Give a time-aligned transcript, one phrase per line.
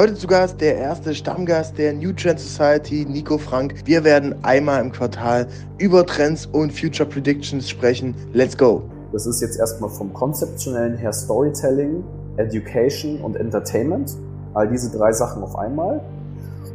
[0.00, 3.74] Heute zu Gast der erste Stammgast der New Trend Society, Nico Frank.
[3.84, 8.14] Wir werden einmal im Quartal über Trends und Future Predictions sprechen.
[8.32, 8.80] Let's go!
[9.12, 12.02] Das ist jetzt erstmal vom konzeptionellen her Storytelling,
[12.38, 14.16] Education und Entertainment.
[14.54, 16.00] All diese drei Sachen auf einmal.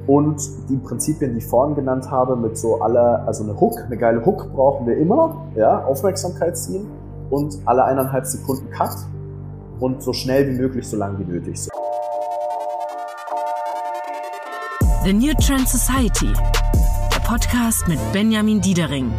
[0.05, 0.39] Und
[0.70, 4.23] die Prinzipien, die ich vorhin genannt habe, mit so aller, also eine Hook, eine geile
[4.23, 6.86] Hook brauchen wir immer, ja, Aufmerksamkeit ziehen
[7.32, 8.98] und alle eineinhalb Sekunden Cut
[9.80, 11.68] und so schnell wie möglich, so lang wie nötig.
[15.05, 19.11] The New Trend Society, der Podcast mit Benjamin Diedering.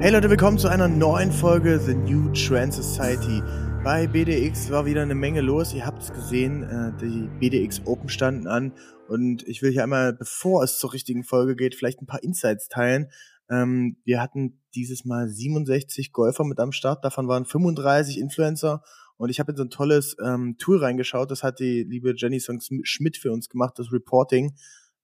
[0.00, 3.40] Hey Leute, willkommen zu einer neuen Folge The New Trend Society.
[3.84, 5.72] Bei BDX war wieder eine Menge los.
[5.72, 8.72] Ihr habt es gesehen, äh, die BDX Open standen an.
[9.06, 12.66] Und ich will hier einmal, bevor es zur richtigen Folge geht, vielleicht ein paar Insights
[12.66, 13.08] teilen.
[13.48, 18.82] Ähm, wir hatten dieses Mal 67 Golfer mit am Start, davon waren 35 Influencer
[19.22, 22.40] und ich habe in so ein tolles ähm, Tool reingeschaut, das hat die liebe Jenny
[22.40, 24.56] Songs Schmidt für uns gemacht, das Reporting.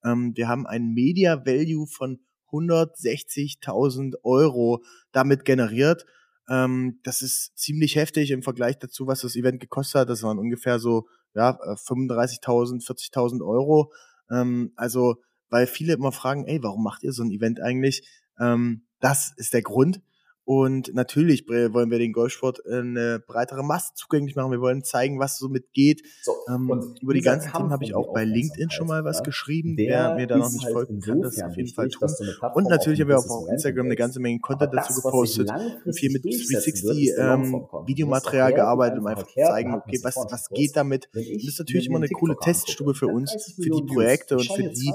[0.03, 2.19] Ähm, wir haben ein Media Value von
[2.51, 6.05] 160.000 Euro damit generiert.
[6.49, 10.09] Ähm, das ist ziemlich heftig im Vergleich dazu, was das Event gekostet hat.
[10.09, 13.93] Das waren ungefähr so ja, 35.000, äh, 40.000 Euro.
[14.29, 15.15] Ähm, also,
[15.49, 18.05] weil viele immer fragen, ey, warum macht ihr so ein Event eigentlich?
[18.37, 20.01] Ähm, das ist der Grund.
[20.49, 24.49] Und natürlich wollen wir den Golfsport eine breitere Masse zugänglich machen.
[24.49, 26.01] Wir wollen zeigen, was so mit geht.
[26.23, 29.75] So, ähm, über die ganzen Themen habe ich auch bei LinkedIn schon mal was geschrieben.
[29.77, 32.09] Wer mir da noch nicht halt folgt, kann das auf jeden Fall tun.
[32.55, 35.51] Und natürlich haben wir auch auf Instagram eine ganze Menge Content dazu gepostet
[35.93, 41.09] viel mit 360 ähm, Videomaterial gearbeitet, um einfach zu zeigen, okay, was, was geht damit.
[41.13, 44.63] Und das ist natürlich immer eine coole Teststube für uns, für die Projekte und für
[44.63, 44.93] die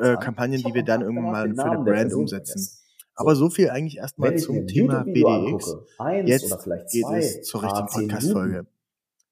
[0.00, 2.83] äh, Kampagnen, die wir dann irgendwann mal für eine Brand umsetzen.
[3.16, 5.76] Aber so viel eigentlich erstmal zum Thema BDX.
[6.24, 8.66] Jetzt geht es zur richtigen Podcast-Folge.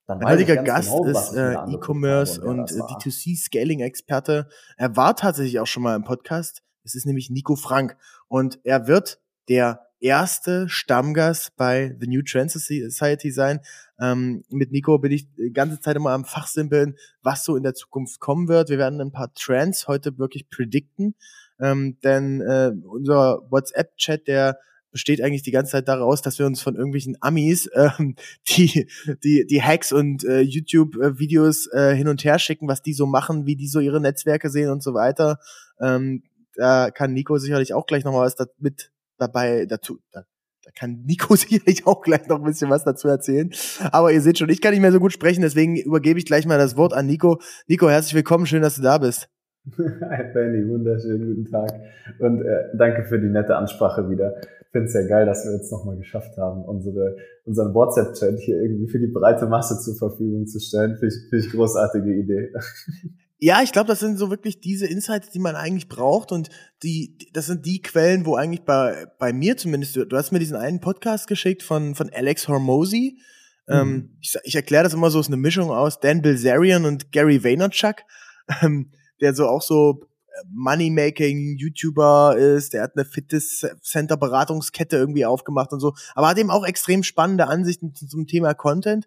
[0.08, 4.48] Mein heutiger Gast genau, ist äh, E-Commerce und äh, D2C-Scaling-Experte.
[4.76, 6.62] Er war tatsächlich auch schon mal im Podcast.
[6.84, 7.96] Es ist nämlich Nico Frank.
[8.28, 13.60] Und er wird der erste Stammgast bei The New Trend Society sein.
[14.00, 17.74] Ähm, mit Nico bin ich die ganze Zeit immer am Fachsimpeln, was so in der
[17.74, 18.68] Zukunft kommen wird.
[18.68, 21.14] Wir werden ein paar Trends heute wirklich predikten.
[21.62, 24.58] Ähm, denn äh, unser WhatsApp-Chat, der
[24.90, 28.16] besteht eigentlich die ganze Zeit daraus, dass wir uns von irgendwelchen Amis ähm,
[28.48, 28.88] die,
[29.24, 33.46] die, die Hacks und äh, YouTube-Videos äh, hin und her schicken, was die so machen,
[33.46, 35.38] wie die so ihre Netzwerke sehen und so weiter.
[35.80, 36.22] Ähm,
[36.54, 39.98] da kann Nico sicherlich auch gleich nochmal was da, mit dabei dazu.
[40.12, 40.24] Da,
[40.64, 43.50] da kann Nico sicherlich auch gleich noch ein bisschen was dazu erzählen.
[43.90, 46.44] Aber ihr seht schon, ich kann nicht mehr so gut sprechen, deswegen übergebe ich gleich
[46.44, 47.40] mal das Wort an Nico.
[47.66, 49.28] Nico, herzlich willkommen, schön, dass du da bist.
[49.70, 51.70] Hi Benny, wunderschönen guten Tag
[52.18, 54.34] und äh, danke für die nette Ansprache wieder.
[54.40, 58.60] Ich finde es ja geil, dass wir jetzt nochmal geschafft haben, unsere, unseren WhatsApp-Chat hier
[58.60, 60.96] irgendwie für die breite Masse zur Verfügung zu stellen.
[60.96, 62.52] Finde ich, find ich großartige Idee.
[63.44, 66.48] Ja, ich glaube, das sind so wirklich diese Insights, die man eigentlich braucht und
[66.84, 70.38] die, das sind die Quellen, wo eigentlich bei, bei mir zumindest, du, du hast mir
[70.38, 73.18] diesen einen Podcast geschickt von, von Alex Hormozy.
[73.66, 73.94] Ähm, mhm.
[73.94, 77.10] Ähm, ich ich erkläre das immer so, es ist eine Mischung aus Dan Bilzerian und
[77.10, 77.96] Gary Vaynerchuk.
[78.62, 85.80] Ähm, der so auch so äh, Money-Making-YouTuber ist, der hat eine Fitness-Center-Beratungskette irgendwie aufgemacht und
[85.80, 89.06] so, aber hat eben auch extrem spannende Ansichten zum Thema Content.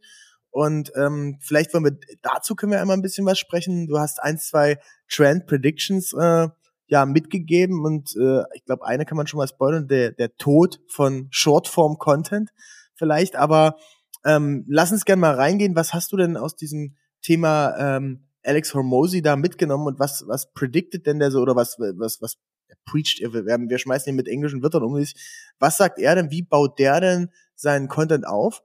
[0.50, 3.88] Und ähm, vielleicht wollen wir, dazu können wir einmal ein bisschen was sprechen.
[3.88, 6.48] Du hast ein, zwei Trend Predictions äh,
[6.88, 10.80] ja mitgegeben und äh, ich glaube, eine kann man schon mal spoilern, der, der Tod
[10.88, 12.52] von Shortform-Content
[12.94, 13.76] vielleicht, aber
[14.24, 15.76] ähm, lass uns gerne mal reingehen.
[15.76, 20.52] Was hast du denn aus diesem Thema ähm, Alex Hormozy da mitgenommen und was, was
[20.54, 22.38] predicted denn der so oder was, was, was
[22.86, 23.34] preached er?
[23.34, 25.16] Wir, wir schmeißen ihn mit englischen Wörtern um sich.
[25.60, 26.32] Was sagt er denn?
[26.32, 28.64] Wie baut der denn seinen Content auf?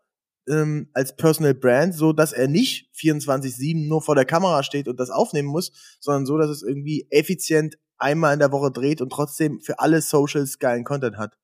[0.49, 4.99] Ähm, als Personal Brand, so dass er nicht 24-7 nur vor der Kamera steht und
[4.99, 5.71] das aufnehmen muss,
[6.01, 10.01] sondern so, dass es irgendwie effizient einmal in der Woche dreht und trotzdem für alle
[10.01, 11.37] Socials geilen Content hat.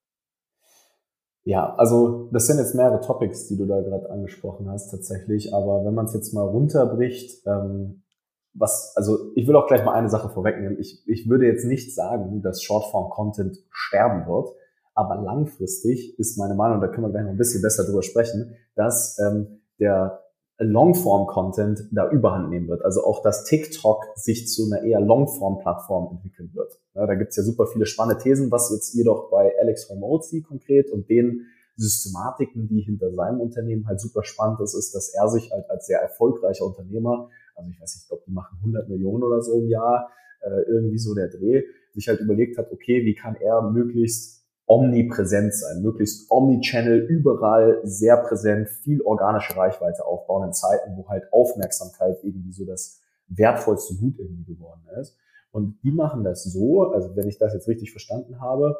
[1.45, 5.85] Ja, also das sind jetzt mehrere Topics, die du da gerade angesprochen hast tatsächlich, aber
[5.85, 8.03] wenn man es jetzt mal runterbricht, ähm,
[8.59, 10.79] was, also ich will auch gleich mal eine Sache vorwegnehmen.
[10.79, 14.49] Ich, ich würde jetzt nicht sagen, dass Shortform-Content sterben wird,
[14.95, 18.57] aber langfristig ist meine Meinung, da können wir gleich noch ein bisschen besser drüber sprechen,
[18.75, 20.23] dass ähm, der
[20.59, 22.83] Longform-Content da überhand nehmen wird.
[22.83, 26.81] Also auch, dass TikTok sich zu einer eher Longform-Plattform entwickeln wird.
[26.95, 30.91] Ja, da gibt's ja super viele spannende Thesen, was jetzt jedoch bei Alex Hormozy konkret
[30.91, 31.43] und den
[31.77, 35.87] Systematiken, die hinter seinem Unternehmen halt super spannend ist, ist, dass er sich halt als
[35.87, 39.55] sehr erfolgreicher Unternehmer also ich weiß nicht, ich glaube, die machen 100 Millionen oder so
[39.55, 40.11] im Jahr,
[40.43, 45.55] äh, irgendwie so der Dreh, sich halt überlegt hat, okay, wie kann er möglichst omnipräsent
[45.55, 52.19] sein, möglichst omnichannel, überall sehr präsent, viel organische Reichweite aufbauen in Zeiten, wo halt Aufmerksamkeit
[52.23, 55.17] irgendwie so das wertvollste Gut irgendwie geworden ist.
[55.53, 58.77] Und die machen das so, also wenn ich das jetzt richtig verstanden habe,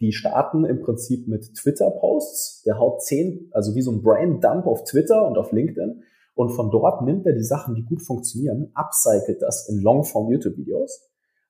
[0.00, 2.62] die starten im Prinzip mit Twitter-Posts.
[2.64, 6.02] Der haut zehn, also wie so ein Brain-Dump auf Twitter und auf LinkedIn.
[6.40, 11.02] Und von dort nimmt er die Sachen, die gut funktionieren, upcycelt das in Longform-YouTube-Videos.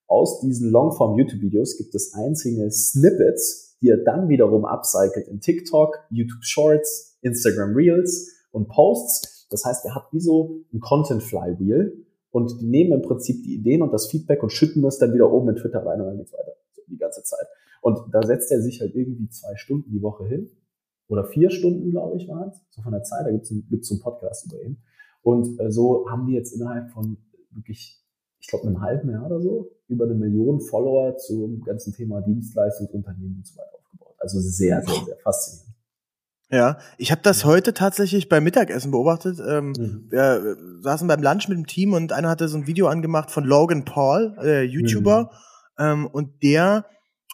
[0.09, 6.43] Aus diesen Longform-YouTube-Videos gibt es einzelne Snippets, die er dann wiederum upcycelt in TikTok, YouTube
[6.43, 9.47] Shorts, Instagram Reels und Posts.
[9.51, 13.55] Das heißt, er hat wie so ein Content Flywheel und die nehmen im Prinzip die
[13.55, 16.17] Ideen und das Feedback und schütten das dann wieder oben in Twitter rein und dann
[16.17, 16.57] geht's weiter.
[16.73, 17.47] So die ganze Zeit.
[17.81, 20.51] Und da setzt er sich halt irgendwie zwei Stunden die Woche hin.
[21.11, 22.61] Oder vier Stunden, glaube ich, waren es.
[22.71, 24.79] So von der Zeit, da gibt's es so einen Podcast über ihn.
[25.23, 27.19] Und äh, so haben die jetzt innerhalb von
[27.51, 28.01] wirklich,
[28.39, 33.39] ich glaube, einem halben Jahr oder so, über eine Million Follower zum ganzen Thema Dienstleistungsunternehmen
[33.39, 34.15] und so weiter aufgebaut.
[34.19, 35.75] Also sehr, sehr, sehr faszinierend.
[36.53, 39.41] Ja, ich habe das heute tatsächlich beim Mittagessen beobachtet.
[39.47, 40.07] Ähm, mhm.
[40.11, 43.45] Wir saßen beim Lunch mit dem Team und einer hatte so ein Video angemacht von
[43.45, 45.31] Logan Paul, äh, YouTuber,
[45.79, 45.85] mhm.
[45.85, 46.87] ähm, und der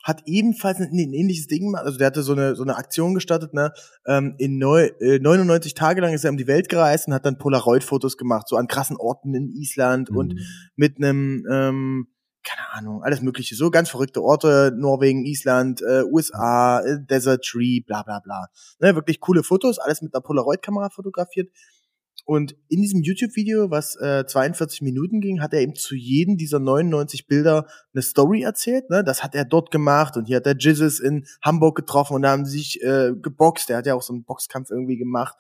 [0.06, 1.84] hat ebenfalls ein, ein, ähnliches Ding gemacht.
[1.84, 3.72] Also der hatte so eine so eine Aktion gestartet, ne?
[4.06, 7.26] Ähm, in neu, äh, 99 Tage lang ist er um die Welt gereist und hat
[7.26, 10.16] dann Polaroid-Fotos gemacht, so an krassen Orten in Island mhm.
[10.16, 10.34] und
[10.76, 12.06] mit einem ähm,
[12.44, 17.80] keine Ahnung, alles mögliche, so ganz verrückte Orte, Norwegen, Island, äh, USA, äh, Desert Tree,
[17.80, 18.46] bla bla bla.
[18.78, 21.50] Ne, wirklich coole Fotos, alles mit einer Polaroid-Kamera fotografiert.
[22.26, 26.58] Und in diesem YouTube-Video, was äh, 42 Minuten ging, hat er eben zu jedem dieser
[26.58, 28.90] 99 Bilder eine Story erzählt.
[28.90, 29.04] Ne?
[29.04, 32.30] Das hat er dort gemacht und hier hat er Jizzes in Hamburg getroffen und da
[32.30, 33.70] haben sie sich äh, geboxt.
[33.70, 35.36] Er hat ja auch so einen Boxkampf irgendwie gemacht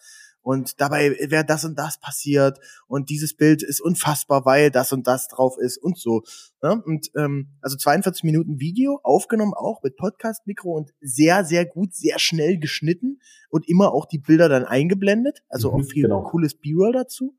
[0.46, 5.08] und dabei wäre das und das passiert und dieses Bild ist unfassbar, weil das und
[5.08, 6.22] das drauf ist und so.
[6.62, 6.80] Ne?
[6.86, 12.20] Und ähm, also 42 Minuten Video, aufgenommen auch mit Podcast-Mikro und sehr, sehr gut, sehr
[12.20, 13.18] schnell geschnitten
[13.50, 16.22] und immer auch die Bilder dann eingeblendet, also mhm, auch viel genau.
[16.22, 17.36] cooles B-Roll dazu.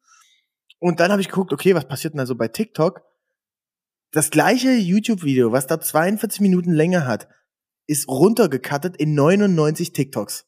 [0.77, 3.03] Und dann habe ich geguckt, okay, was passiert denn also bei TikTok?
[4.11, 7.29] Das gleiche YouTube-Video, was da 42 Minuten Länge hat,
[7.85, 10.45] ist runtergecuttet in 99 TikToks.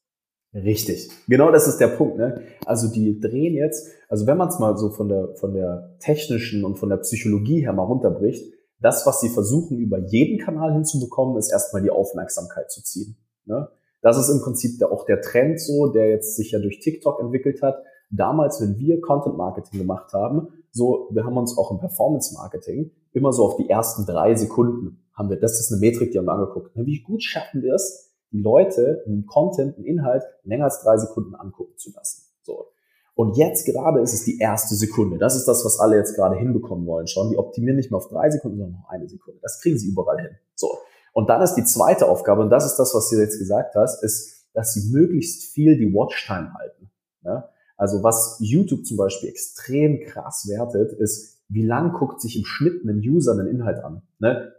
[0.54, 1.10] Richtig.
[1.28, 2.18] Genau das ist der Punkt.
[2.18, 2.42] Ne?
[2.66, 6.66] Also die drehen jetzt, also wenn man es mal so von der, von der technischen
[6.66, 11.38] und von der Psychologie her mal runterbricht, das, was sie versuchen, über jeden Kanal hinzubekommen,
[11.38, 13.18] ist erstmal die Aufmerksamkeit zu ziehen.
[13.46, 13.68] Ne?
[14.02, 17.20] Das ist im Prinzip der, auch der Trend so, der jetzt sich ja durch TikTok
[17.20, 17.84] entwickelt hat.
[18.10, 22.92] Damals, wenn wir Content Marketing gemacht haben, so, wir haben uns auch im Performance Marketing
[23.12, 26.26] immer so auf die ersten drei Sekunden haben wir, das ist eine Metrik, die haben
[26.26, 26.76] wir angeguckt.
[26.76, 26.86] Ne?
[26.86, 31.36] Wie gut schaffen wir es, die Leute einen Content, einen Inhalt länger als drei Sekunden
[31.36, 32.24] angucken zu lassen.
[32.44, 32.68] So.
[33.16, 35.18] Und jetzt gerade ist es die erste Sekunde.
[35.18, 37.30] Das ist das, was alle jetzt gerade hinbekommen wollen schon.
[37.30, 39.40] Die optimieren nicht mehr auf drei Sekunden, sondern noch eine Sekunde.
[39.42, 40.38] Das kriegen sie überall hin.
[40.56, 40.78] So.
[41.14, 44.04] Und dann ist die zweite Aufgabe, und das ist das, was du jetzt gesagt hast,
[44.04, 46.92] ist, dass sie möglichst viel die Watchtime halten.
[47.24, 47.44] Ne?
[47.78, 52.86] Also was YouTube zum Beispiel extrem krass wertet, ist, wie lang guckt sich im Schnitt
[52.86, 54.04] ein User einen Inhalt an.
[54.20, 54.54] Ne?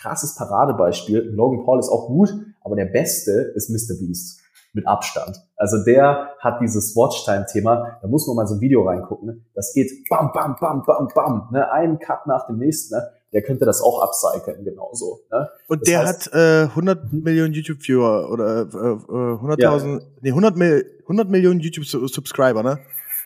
[0.00, 1.30] krasses Paradebeispiel.
[1.34, 2.34] Logan Paul ist auch gut,
[2.68, 3.98] aber der Beste ist Mr.
[3.98, 4.40] Beast.
[4.74, 5.34] Mit Abstand.
[5.56, 9.26] Also der hat dieses Watchtime-Thema, da muss man mal so ein Video reingucken.
[9.26, 9.40] Ne?
[9.54, 11.48] Das geht bam, bam, bam, bam, bam.
[11.50, 11.72] Ne?
[11.72, 12.94] Ein Cut nach dem nächsten.
[12.94, 13.08] Ne?
[13.32, 15.20] Der könnte das auch upcyclen, genauso.
[15.32, 15.48] Ne?
[15.68, 20.00] Und das der heißt, hat äh, 100 Millionen YouTube-Viewer oder äh, äh, 100.000, ja.
[20.20, 22.78] nee, 100, Mil 100 Millionen YouTube-Subscriber, ne?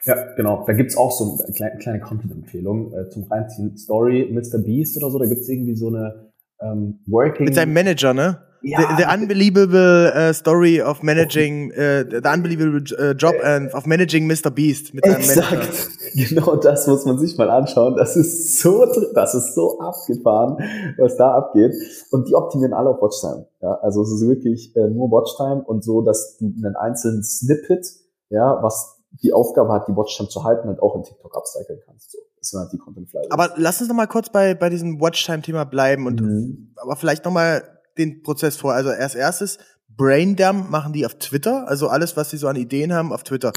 [0.05, 0.65] Ja, genau.
[0.67, 3.77] Da gibt's auch so eine kleine, kleine Content-Empfehlung äh, zum Reinziehen.
[3.77, 4.59] Story Mr.
[4.59, 6.31] Beast oder so, da gibt's irgendwie so eine
[6.61, 7.45] ähm, Working.
[7.45, 8.39] Mit seinem Manager, ne?
[8.63, 14.29] The, the unbelievable uh, story of managing, uh, the unbelievable uh, job and of managing
[14.29, 14.55] Mr.
[14.55, 15.89] Beast mit Exakt.
[16.15, 17.97] Genau das muss man sich mal anschauen.
[17.97, 20.59] Das ist so, das ist so abgefahren,
[20.99, 21.73] was da abgeht.
[22.11, 23.47] Und die optimieren alle auf Watchtime.
[23.63, 27.87] Ja, also es ist wirklich äh, nur Watchtime und so, dass du einen einzelnen Snippet,
[28.29, 32.13] ja, was die Aufgabe hat, die Watchtime zu halten, halt auch in TikTok upcyclen kannst.
[32.13, 32.19] So.
[32.39, 33.31] Das halt die Content Flyers.
[33.31, 36.75] Aber lass uns noch mal kurz bei, bei diesem Watchtime-Thema bleiben und mhm.
[36.77, 37.63] aber vielleicht noch mal
[37.99, 38.73] den Prozess vor.
[38.73, 39.59] Also erst erstes,
[39.97, 43.53] Braindump machen die auf Twitter, also alles, was sie so an Ideen haben auf Twitter.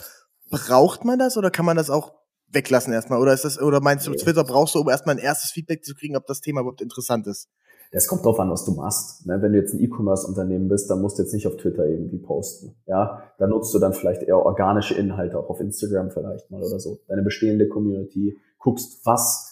[0.49, 2.13] Braucht man das oder kann man das auch
[2.49, 3.19] weglassen erstmal?
[3.19, 5.95] Oder ist das, oder meinst du, Twitter brauchst du, um erstmal ein erstes Feedback zu
[5.95, 7.49] kriegen, ob das Thema überhaupt interessant ist?
[7.91, 9.25] Das kommt drauf an, was du machst.
[9.25, 9.41] Ne?
[9.41, 12.75] Wenn du jetzt ein E-Commerce-Unternehmen bist, dann musst du jetzt nicht auf Twitter irgendwie posten.
[12.87, 16.79] Ja, da nutzt du dann vielleicht eher organische Inhalte, auch auf Instagram vielleicht mal oder
[16.79, 16.99] so.
[17.07, 19.44] Deine bestehende Community, guckst, was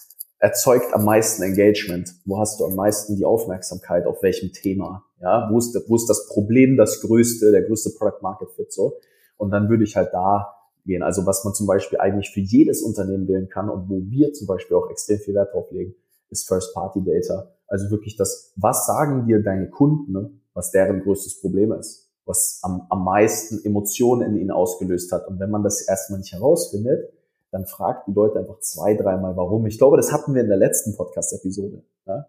[0.44, 2.16] erzeugt am meisten Engagement?
[2.26, 4.06] Wo hast du am meisten die Aufmerksamkeit?
[4.06, 5.02] Auf welchem Thema?
[5.18, 8.98] Ja, wo ist, wo ist das Problem das größte, der größte Product Market Fit so?
[9.38, 11.02] Und dann würde ich halt da gehen.
[11.02, 14.46] Also was man zum Beispiel eigentlich für jedes Unternehmen wählen kann und wo wir zum
[14.46, 15.94] Beispiel auch extrem viel Wert drauf legen,
[16.28, 17.50] ist First Party Data.
[17.66, 22.60] Also wirklich das, was sagen dir deine Kunden, ne, was deren größtes Problem ist, was
[22.62, 25.26] am, am meisten Emotionen in ihnen ausgelöst hat.
[25.26, 27.13] Und wenn man das erstmal nicht herausfindet,
[27.54, 29.64] dann fragt die Leute einfach zwei, dreimal warum.
[29.66, 31.84] Ich glaube, das hatten wir in der letzten Podcast-Episode.
[32.04, 32.26] Ja?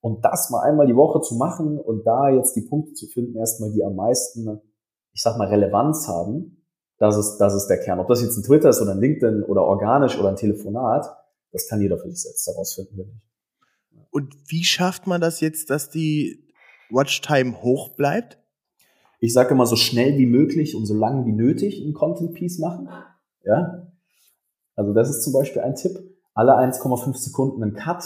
[0.00, 3.36] Und das mal einmal die Woche zu machen und da jetzt die Punkte zu finden,
[3.36, 4.62] erstmal die am meisten,
[5.12, 6.64] ich sag mal, Relevanz haben,
[6.96, 8.00] das ist, das ist der Kern.
[8.00, 11.06] Ob das jetzt ein Twitter ist oder ein LinkedIn oder organisch oder ein Telefonat,
[11.52, 14.06] das kann jeder für sich selbst herausfinden, finde ich.
[14.10, 16.48] Und wie schafft man das jetzt, dass die
[16.88, 18.38] Watchtime hoch bleibt?
[19.20, 22.58] Ich sage immer so schnell wie möglich und so lang wie nötig ein Content Piece
[22.58, 22.88] machen.
[23.44, 23.85] Ja.
[24.76, 25.98] Also das ist zum Beispiel ein Tipp.
[26.34, 28.04] Alle 1,5 Sekunden einen Cut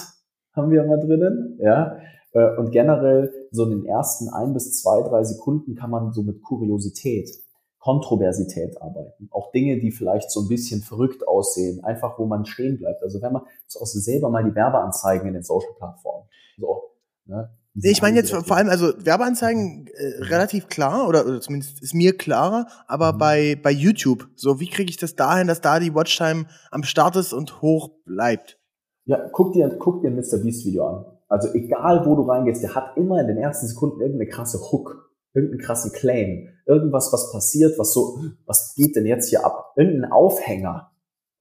[0.55, 1.59] haben wir immer drinnen.
[1.61, 1.99] Ja.
[2.33, 6.23] Äh, und generell so in den ersten ein bis zwei, drei Sekunden kann man so
[6.23, 7.29] mit Kuriosität
[7.81, 9.29] Kontroversität arbeiten.
[9.33, 13.03] Auch Dinge, die vielleicht so ein bisschen verrückt aussehen, einfach wo man stehen bleibt.
[13.03, 16.29] Also wenn man so aus selber mal die Werbeanzeigen in den Social-Plattformen.
[16.59, 16.83] So,
[17.25, 17.51] ne?
[17.75, 22.17] Ich meine jetzt vor allem, also Werbeanzeigen äh, relativ klar oder, oder zumindest ist mir
[22.17, 23.19] klarer, aber mhm.
[23.19, 27.17] bei, bei YouTube, so wie kriege ich das dahin, dass da die Watchtime am Start
[27.17, 28.59] ist und hoch bleibt?
[29.05, 30.39] Ja, guck dir, guck dir ein Mr.
[30.43, 31.05] Beast Video an.
[31.29, 35.11] Also egal wo du reingehst, der hat immer in den ersten Sekunden irgendeine krasse Hook
[35.35, 39.73] irgendeinen krassen Claim, irgendwas, was passiert, was so, was geht denn jetzt hier ab?
[39.77, 40.91] Irgendein Aufhänger,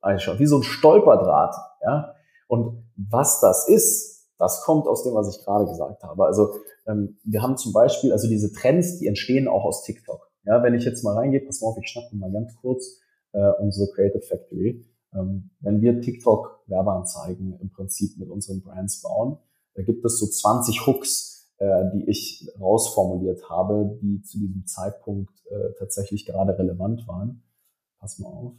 [0.02, 2.14] also wie so ein Stolperdraht, ja.
[2.48, 6.26] Und was das ist, das kommt aus dem, was ich gerade gesagt habe.
[6.26, 6.54] Also
[6.88, 10.32] ähm, wir haben zum Beispiel, also diese Trends, die entstehen auch aus TikTok.
[10.46, 13.02] Ja, wenn ich jetzt mal reingehe, pass mal auf, ich schnappe mal ganz kurz
[13.34, 14.86] äh, unsere Creative Factory.
[15.14, 19.38] Ähm, wenn wir TikTok Werbeanzeigen im Prinzip mit unseren Brands bauen,
[19.76, 25.34] da gibt es so 20 Hooks, äh, die ich rausformuliert habe, die zu diesem Zeitpunkt
[25.50, 27.44] äh, tatsächlich gerade relevant waren.
[28.00, 28.54] Pass mal auf.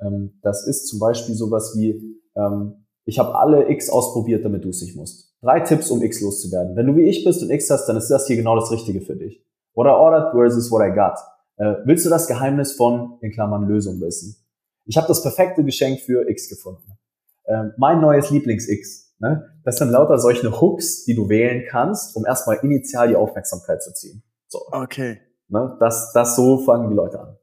[0.00, 4.68] Ähm, das ist zum Beispiel sowas wie, ähm, ich habe alle X ausprobiert, damit du
[4.68, 5.34] es nicht musst.
[5.40, 6.76] Drei Tipps, um X loszuwerden.
[6.76, 9.00] Wenn du wie ich bist und X hast, dann ist das hier genau das Richtige
[9.00, 9.44] für dich.
[9.74, 11.18] What I ordered versus what I got.
[11.56, 14.36] Äh, willst du das Geheimnis von, in Klammern, Lösung wissen?
[14.84, 16.98] Ich habe das perfekte Geschenk für X gefunden.
[17.44, 19.16] Äh, mein neues Lieblings-X.
[19.18, 19.48] Ne?
[19.64, 23.92] Das sind lauter solche Hooks, die du wählen kannst, um erstmal initial die Aufmerksamkeit zu
[23.94, 24.22] ziehen.
[24.48, 24.60] So.
[24.70, 25.20] Okay.
[25.48, 25.76] Ne?
[25.80, 27.36] Das, das so fangen die Leute an.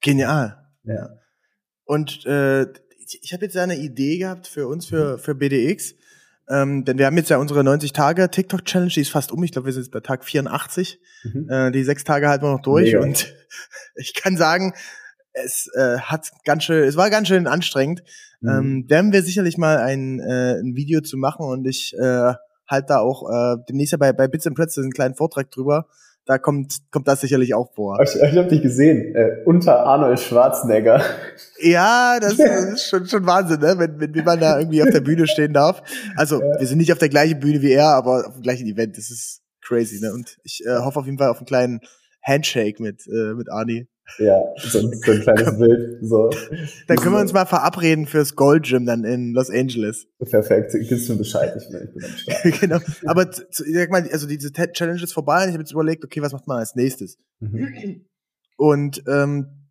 [0.00, 0.56] Genial.
[0.84, 1.10] Ja.
[1.84, 2.66] Und äh,
[3.20, 5.94] ich, habe jetzt eine Idee gehabt für uns, für, für BDX.
[6.48, 9.42] Ähm, denn wir haben jetzt ja unsere 90 Tage TikTok Challenge, die ist fast um.
[9.44, 10.98] Ich glaube, wir sind jetzt bei Tag 84.
[11.22, 11.48] Mhm.
[11.48, 12.92] Äh, die sechs Tage halten wir noch durch.
[12.92, 13.00] Mega.
[13.02, 13.32] Und
[13.94, 14.74] ich kann sagen,
[15.32, 18.02] es äh, hat ganz schön, es war ganz schön anstrengend.
[18.40, 18.48] Mhm.
[18.48, 22.34] Ähm, werden wir sicherlich mal ein, äh, ein Video zu machen und ich äh,
[22.66, 25.88] halt da auch äh, demnächst ja bei, bei Bits and Pretzels einen kleinen Vortrag drüber.
[26.26, 27.98] Da kommt, kommt das sicherlich auch vor.
[28.02, 31.02] Ich, ich habe dich gesehen, äh, unter Arnold Schwarzenegger.
[31.60, 33.74] Ja, das, ist schon, schon Wahnsinn, ne?
[33.78, 35.82] wenn, wenn, wenn man da irgendwie auf der Bühne stehen darf.
[36.16, 36.60] Also, ja.
[36.60, 38.96] wir sind nicht auf der gleichen Bühne wie er, aber auf dem gleichen Event.
[38.96, 40.12] Das ist crazy, ne?
[40.12, 41.80] Und ich äh, hoffe auf jeden Fall auf einen kleinen
[42.22, 43.88] Handshake mit, äh, mit Arnie.
[44.18, 45.98] Ja, so, so ein kleines Bild.
[46.02, 46.30] So.
[46.86, 50.06] Dann können wir uns mal verabreden fürs Gold Gym dann in Los Angeles.
[50.18, 52.60] Perfekt, gibst mir Bescheid, ich bin, ich bin am Start.
[52.60, 52.78] genau.
[53.06, 56.32] Aber sag mal, also diese Challenge ist vorbei und ich habe jetzt überlegt, okay, was
[56.32, 57.18] macht man als nächstes?
[57.40, 58.06] Mhm.
[58.56, 59.68] Und ähm,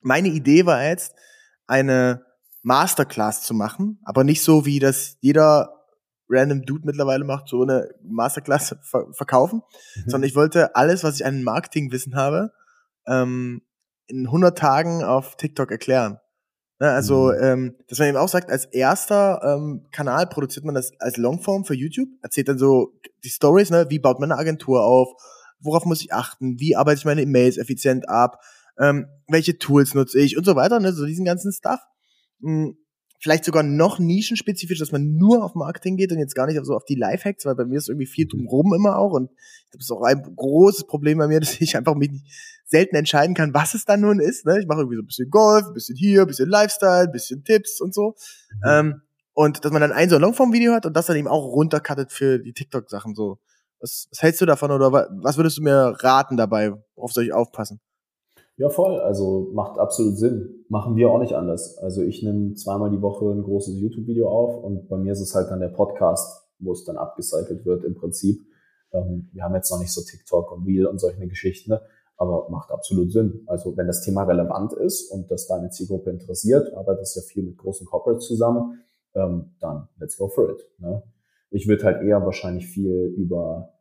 [0.00, 1.14] meine Idee war jetzt,
[1.66, 2.24] eine
[2.62, 5.74] Masterclass zu machen, aber nicht so, wie das jeder
[6.28, 9.62] random Dude mittlerweile macht, so eine Masterclass ver verkaufen,
[9.96, 10.10] mhm.
[10.10, 12.52] sondern ich wollte alles, was ich an Marketingwissen habe,
[13.06, 13.62] ähm,
[14.06, 16.18] in 100 Tagen auf TikTok erklären.
[16.80, 17.42] Ne, also, mhm.
[17.42, 21.64] ähm, dass man eben auch sagt, als erster ähm, Kanal produziert man das als Longform
[21.64, 22.92] für YouTube, erzählt dann so
[23.22, 25.08] die Stories, ne, wie baut man eine Agentur auf,
[25.60, 28.40] worauf muss ich achten, wie arbeite ich meine E-Mails effizient ab,
[28.78, 31.80] ähm, welche Tools nutze ich und so weiter, ne, so diesen ganzen Stuff.
[32.40, 32.76] Mhm
[33.20, 36.74] vielleicht sogar noch nischenspezifisch, dass man nur auf Marketing geht und jetzt gar nicht so
[36.74, 39.30] auf die Lifehacks, weil bei mir ist irgendwie viel drumherum immer auch und
[39.72, 42.10] das ist auch ein großes Problem bei mir, dass ich einfach mich
[42.64, 44.46] selten entscheiden kann, was es dann nun ist.
[44.46, 44.60] Ne?
[44.60, 47.44] Ich mache irgendwie so ein bisschen Golf, ein bisschen hier, ein bisschen Lifestyle, ein bisschen
[47.44, 48.14] Tipps und so.
[48.56, 48.60] Mhm.
[48.66, 49.02] Ähm,
[49.34, 52.38] und dass man dann ein so Longform-Video hat und das dann eben auch runtercuttet für
[52.38, 53.38] die TikTok-Sachen so.
[53.80, 56.72] Was, was hältst du davon oder was würdest du mir raten dabei?
[56.94, 57.80] Worauf soll ich aufpassen?
[58.56, 59.00] Ja, voll.
[59.00, 60.64] Also macht absolut Sinn.
[60.68, 61.76] Machen wir auch nicht anders.
[61.78, 65.34] Also ich nehme zweimal die Woche ein großes YouTube-Video auf und bei mir ist es
[65.34, 68.46] halt dann der Podcast, wo es dann abgecycelt wird im Prinzip.
[68.92, 71.80] Ähm, wir haben jetzt noch nicht so TikTok und Reel und solche Geschichten, ne?
[72.16, 73.42] aber macht absolut Sinn.
[73.46, 77.58] Also wenn das Thema relevant ist und das deine Zielgruppe interessiert, arbeitest ja viel mit
[77.58, 78.84] großen Corporates zusammen,
[79.14, 80.64] ähm, dann let's go for it.
[80.78, 81.02] Ne?
[81.50, 83.73] Ich würde halt eher wahrscheinlich viel über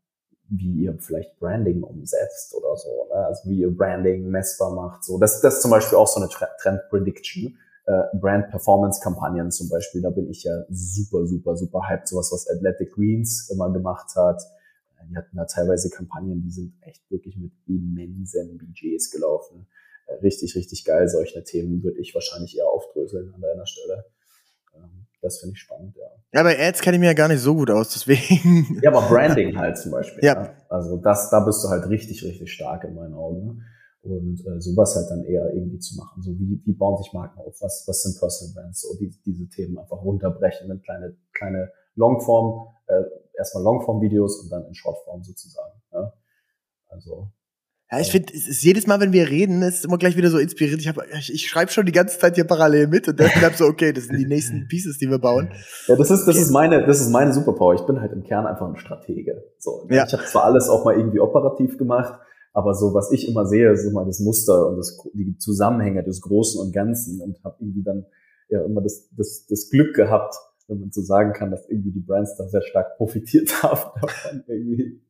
[0.49, 3.25] wie ihr vielleicht Branding umsetzt oder so, ne?
[3.25, 5.03] also wie ihr Branding messbar macht.
[5.03, 7.57] So, das, das ist zum Beispiel auch so eine Trend Prediction.
[7.85, 12.07] Äh, Brand Performance Kampagnen zum Beispiel, da bin ich ja super, super, super hyped.
[12.07, 14.41] Sowas, was Athletic Greens immer gemacht hat.
[15.09, 19.67] Die hatten da teilweise Kampagnen, die sind echt wirklich mit immensen Budgets gelaufen.
[20.07, 21.07] äh, richtig, richtig geil.
[21.09, 24.05] Solche Themen würde ich wahrscheinlich eher aufdröseln an deiner Stelle.
[24.75, 26.05] Ähm, das finde ich spannend, ja.
[26.33, 28.79] Ja, aber Ads kenne ich mir ja gar nicht so gut aus, deswegen.
[28.83, 30.23] Ja, aber Branding halt zum Beispiel.
[30.23, 30.33] Ja.
[30.33, 30.53] ja.
[30.69, 33.45] Also das, da bist du halt richtig, richtig stark in meinen Augen.
[33.45, 33.61] Ne?
[34.01, 36.21] Und äh, sowas halt dann eher irgendwie zu machen.
[36.21, 37.55] So wie, wie bauen sich Marken auf?
[37.61, 38.81] Was, was sind Personal Brands?
[38.81, 43.03] So die, diese Themen einfach runterbrechen in kleine, kleine Longform, äh,
[43.37, 45.81] erstmal Longform-Videos und dann in Shortform sozusagen.
[45.93, 46.11] Ja?
[46.87, 47.31] Also
[47.93, 50.31] ja, ich finde, es ist jedes Mal, wenn wir reden, ist es immer gleich wieder
[50.31, 50.79] so inspiriert.
[50.79, 53.53] Ich, hab, ich, ich schreibe schon die ganze Zeit hier parallel mit und dann bleib
[53.53, 55.51] so, okay, das sind die nächsten Pieces, die wir bauen.
[55.87, 57.75] Ja, das ist, das ist meine, das ist meine Superpower.
[57.75, 59.43] Ich bin halt im Kern einfach ein Stratege.
[59.59, 59.97] So, ne?
[59.97, 60.05] ja.
[60.07, 62.19] Ich habe zwar alles auch mal irgendwie operativ gemacht,
[62.53, 66.21] aber so, was ich immer sehe, ist immer das Muster und das, die Zusammenhänge des
[66.21, 68.05] Großen und Ganzen und habe irgendwie dann
[68.49, 70.33] ja immer das, das, das Glück gehabt,
[70.73, 74.43] wenn man so sagen kann, dass irgendwie die Brands da sehr stark profitiert haben davon
[74.47, 75.01] irgendwie.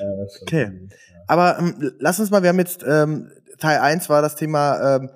[0.00, 0.88] Äh, okay.
[0.88, 0.94] Ja.
[1.26, 5.10] Aber ähm, lass uns mal, wir haben jetzt ähm, Teil 1 war das Thema ähm,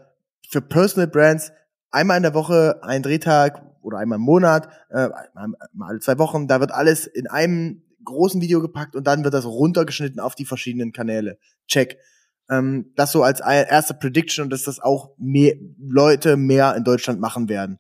[0.48, 1.52] für Personal Brands
[1.90, 5.08] einmal in der Woche ein Drehtag oder einmal im Monat, äh,
[5.72, 9.34] mal alle zwei Wochen, da wird alles in einem großen Video gepackt und dann wird
[9.34, 11.38] das runtergeschnitten auf die verschiedenen Kanäle.
[11.66, 11.98] Check.
[12.48, 17.20] Ähm, das so als erste Prediction und dass das auch mehr Leute mehr in Deutschland
[17.20, 17.78] machen werden.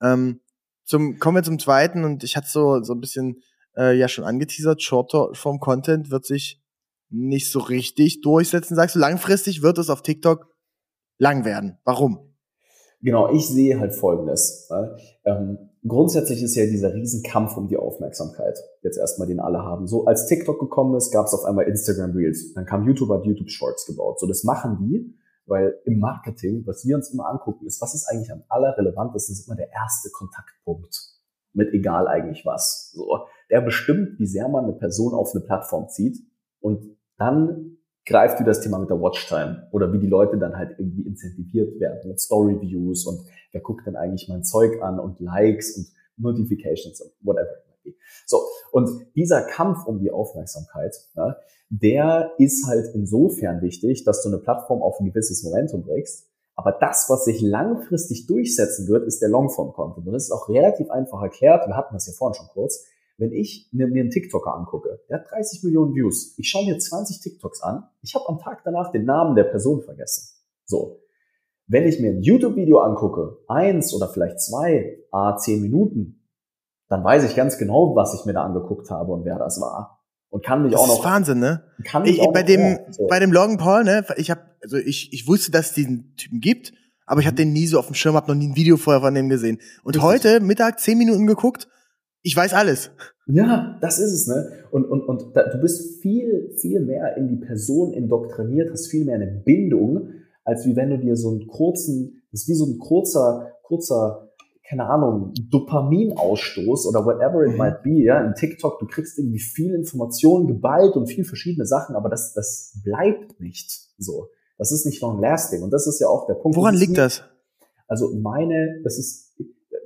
[0.00, 0.40] Ähm,
[0.88, 3.42] zum, kommen wir zum zweiten und ich hatte so, so ein bisschen
[3.76, 6.62] äh, ja schon angeteasert, Short-Form Content wird sich
[7.10, 8.74] nicht so richtig durchsetzen.
[8.74, 10.46] Sagst du, langfristig wird es auf TikTok
[11.18, 11.78] lang werden.
[11.84, 12.34] Warum?
[13.02, 14.68] Genau, ich sehe halt Folgendes.
[15.24, 18.58] Ähm, grundsätzlich ist ja dieser Riesenkampf um die Aufmerksamkeit.
[18.82, 19.86] Jetzt erstmal, den alle haben.
[19.86, 22.54] So, als TikTok gekommen ist, gab es auf einmal Instagram Reels.
[22.54, 24.18] Dann kam YouTube, hat YouTube Shorts gebaut.
[24.18, 25.17] So, das machen die,
[25.48, 29.46] weil im Marketing, was wir uns immer angucken, ist, was ist eigentlich am allerrelevantesten, ist
[29.46, 30.96] immer der erste Kontaktpunkt.
[31.54, 32.92] Mit egal eigentlich was.
[32.92, 36.18] So, der bestimmt, wie sehr man eine Person auf eine Plattform zieht.
[36.60, 40.78] Und dann greift wieder das Thema mit der Watchtime oder wie die Leute dann halt
[40.78, 43.20] irgendwie incentiviert werden mit Story Views und
[43.52, 45.86] wer guckt denn eigentlich mein Zeug an und Likes und
[46.16, 47.67] Notifications und whatever.
[48.26, 48.42] So,
[48.72, 51.36] und dieser Kampf um die Aufmerksamkeit, ne,
[51.70, 56.26] der ist halt insofern wichtig, dass du eine Plattform auf ein gewisses Momentum bringst.
[56.56, 60.06] Aber das, was sich langfristig durchsetzen wird, ist der Longform-Content.
[60.06, 61.68] Und das ist auch relativ einfach erklärt.
[61.68, 62.84] Wir hatten das ja vorhin schon kurz.
[63.16, 67.20] Wenn ich mir einen TikToker angucke, der hat 30 Millionen Views, ich schaue mir 20
[67.20, 70.36] TikToks an, ich habe am Tag danach den Namen der Person vergessen.
[70.64, 71.00] So.
[71.66, 76.17] Wenn ich mir ein YouTube-Video angucke, eins oder vielleicht zwei, a zehn Minuten,
[76.88, 79.98] dann weiß ich ganz genau, was ich mir da angeguckt habe und wer das war.
[80.30, 80.96] Und kann mich das auch noch.
[80.96, 81.62] Das ist Wahnsinn, ne?
[81.84, 83.06] Kann mich ich, auch bei noch, dem, so.
[83.06, 84.04] bei dem Logan Paul, ne?
[84.16, 86.72] Ich habe, also ich, ich wusste, dass es diesen Typen gibt,
[87.06, 89.00] aber ich hatte den nie so auf dem Schirm, habe noch nie ein Video vorher
[89.00, 89.58] von dem gesehen.
[89.84, 90.02] Und Richtig.
[90.02, 91.68] heute Mittag zehn Minuten geguckt,
[92.22, 92.90] ich weiß alles.
[93.26, 94.50] Ja, das ist es, ne?
[94.70, 99.04] Und, und, und da, du bist viel, viel mehr in die Person indoktriniert, hast viel
[99.04, 100.10] mehr eine Bindung,
[100.44, 104.27] als wie wenn du dir so einen kurzen, das ist wie so ein kurzer, kurzer,
[104.68, 107.58] keine Ahnung, Dopaminausstoß oder whatever it Mhm.
[107.58, 111.96] might be, ja, in TikTok, du kriegst irgendwie viel Informationen, geballt und viel verschiedene Sachen,
[111.96, 114.28] aber das, das bleibt nicht so.
[114.58, 115.62] Das ist nicht long lasting.
[115.62, 116.56] Und das ist ja auch der Punkt.
[116.56, 117.22] Woran liegt das?
[117.86, 119.32] also meine, das ist,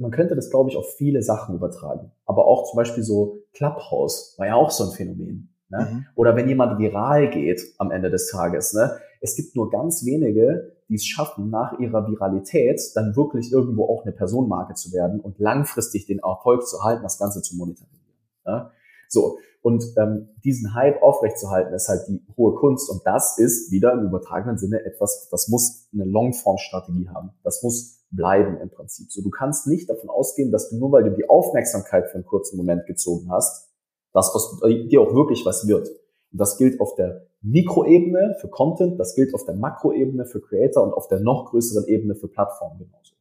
[0.00, 2.10] man könnte das, glaube ich, auf viele Sachen übertragen.
[2.26, 5.54] Aber auch zum Beispiel so Clubhouse war ja auch so ein Phänomen.
[5.68, 5.88] Ne?
[5.90, 6.06] Mhm.
[6.16, 8.74] Oder wenn jemand viral geht am Ende des Tages.
[8.74, 8.98] Ne?
[9.20, 14.02] Es gibt nur ganz wenige, die es schaffen, nach ihrer Viralität dann wirklich irgendwo auch
[14.02, 18.14] eine Personenmarke zu werden und langfristig den Erfolg zu halten, das Ganze zu monetarisieren.
[18.44, 18.70] Ne?
[19.08, 22.90] So, und ähm, diesen Hype aufrechtzuerhalten, ist halt die hohe Kunst.
[22.90, 27.30] Und das ist wieder im übertragenen Sinne etwas, das muss eine Longform-Strategie haben.
[27.42, 29.10] Das muss bleiben im Prinzip.
[29.10, 32.26] So, du kannst nicht davon ausgehen, dass du nur, weil du die Aufmerksamkeit für einen
[32.26, 33.70] kurzen Moment gezogen hast,
[34.12, 35.88] dass aus dir auch wirklich was wird.
[36.32, 40.82] Und das gilt auf der Mikroebene für Content, das gilt auf der Makroebene für Creator
[40.82, 43.14] und auf der noch größeren Ebene für Plattformen genauso.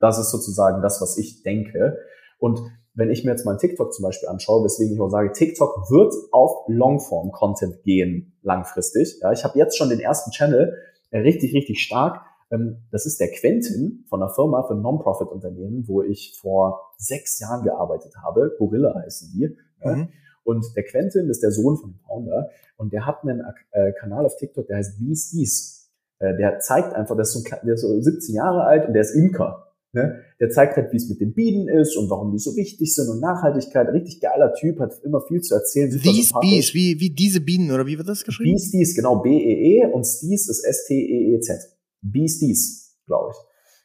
[0.00, 1.98] Das ist sozusagen das, was ich denke.
[2.38, 2.60] Und
[2.94, 6.12] wenn ich mir jetzt mal TikTok zum Beispiel anschaue, weswegen ich auch sage, TikTok wird
[6.32, 9.20] auf Longform-Content gehen langfristig.
[9.22, 10.76] Ja, ich habe jetzt schon den ersten Channel,
[11.10, 12.22] äh, richtig, richtig stark.
[12.50, 17.38] Ähm, das ist der Quentin von einer Firma für ein Non-Profit-Unternehmen, wo ich vor sechs
[17.38, 18.54] Jahren gearbeitet habe.
[18.58, 19.56] Gorilla heißen die.
[19.84, 20.08] Mhm.
[20.44, 24.24] Und der Quentin ist der Sohn von dem Founder und der hat einen äh, Kanal
[24.24, 25.90] auf TikTok, der heißt Beasties.
[26.18, 29.02] Äh, der zeigt einfach, der ist, so, der ist so 17 Jahre alt und der
[29.02, 29.66] ist Imker.
[29.92, 30.20] Ne?
[30.38, 33.08] Der zeigt halt, wie es mit den Bienen ist und warum die so wichtig sind
[33.08, 33.88] und Nachhaltigkeit.
[33.88, 35.90] Richtig geiler Typ, hat immer viel zu erzählen.
[35.90, 36.32] These.
[36.40, 38.52] Bees, wie, wie diese Bienen, oder wie wird das geschrieben?
[38.52, 41.76] Beasties, genau, B-E-E und Stees ist S-T-E-E-Z.
[42.02, 43.36] Beasties, glaube ich.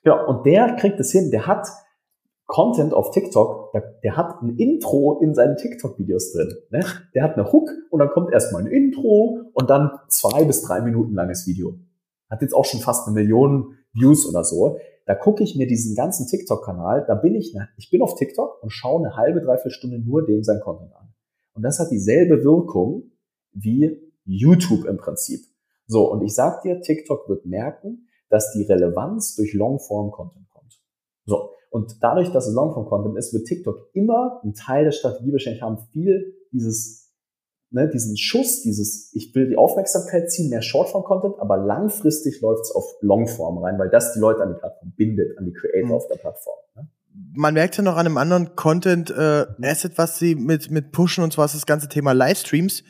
[0.04, 1.68] Genau, und der kriegt es hin, der hat
[2.48, 6.54] Content auf TikTok, der, der hat ein Intro in seinen TikTok-Videos drin.
[6.70, 6.86] Ne?
[7.16, 10.82] Der hat eine Hook und dann kommt erstmal ein Intro und dann zwei bis drei
[10.82, 11.80] Minuten langes Video.
[12.30, 14.78] hat jetzt auch schon fast eine Million Views oder so.
[15.06, 18.72] Da gucke ich mir diesen ganzen TikTok-Kanal, da bin ich, ich bin auf TikTok und
[18.72, 21.14] schaue eine halbe, dreiviertel Stunde nur dem sein Content an.
[21.54, 23.12] Und das hat dieselbe Wirkung
[23.54, 25.42] wie YouTube im Prinzip.
[25.88, 30.82] So, und ich sag dir, TikTok wird merken, dass die Relevanz durch Longform-Content kommt.
[31.26, 35.62] So, und dadurch, dass es Longform-Content ist, wird TikTok immer ein Teil der Strategie wahrscheinlich
[35.62, 37.12] haben, viel dieses,
[37.70, 42.72] ne, diesen Schuss, dieses, ich will die Aufmerksamkeit ziehen, mehr Shortform-Content, aber langfristig läuft es
[42.72, 45.92] auf Longform rein, weil das die Leute an die Plattform bindet, an die Creator mhm.
[45.92, 46.56] auf der Plattform.
[46.78, 46.88] Ne?
[47.34, 51.34] Man merkt ja noch an einem anderen Content-Asset, äh, was sie mit, mit pushen, und
[51.34, 52.86] zwar ist das ganze Thema Livestreams.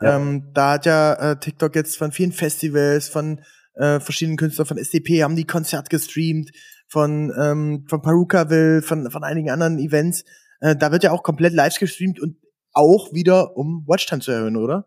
[0.00, 0.16] Ja.
[0.16, 3.42] Ähm, da hat ja äh, TikTok jetzt von vielen Festivals, von
[3.74, 6.52] äh, verschiedenen Künstlern, von SDP haben die Konzert gestreamt,
[6.90, 10.24] von, ähm, von Perukaville, von, von einigen anderen Events.
[10.60, 12.36] Äh, da wird ja auch komplett live gestreamt und
[12.72, 14.86] auch wieder, um Watchtime zu erhöhen, oder?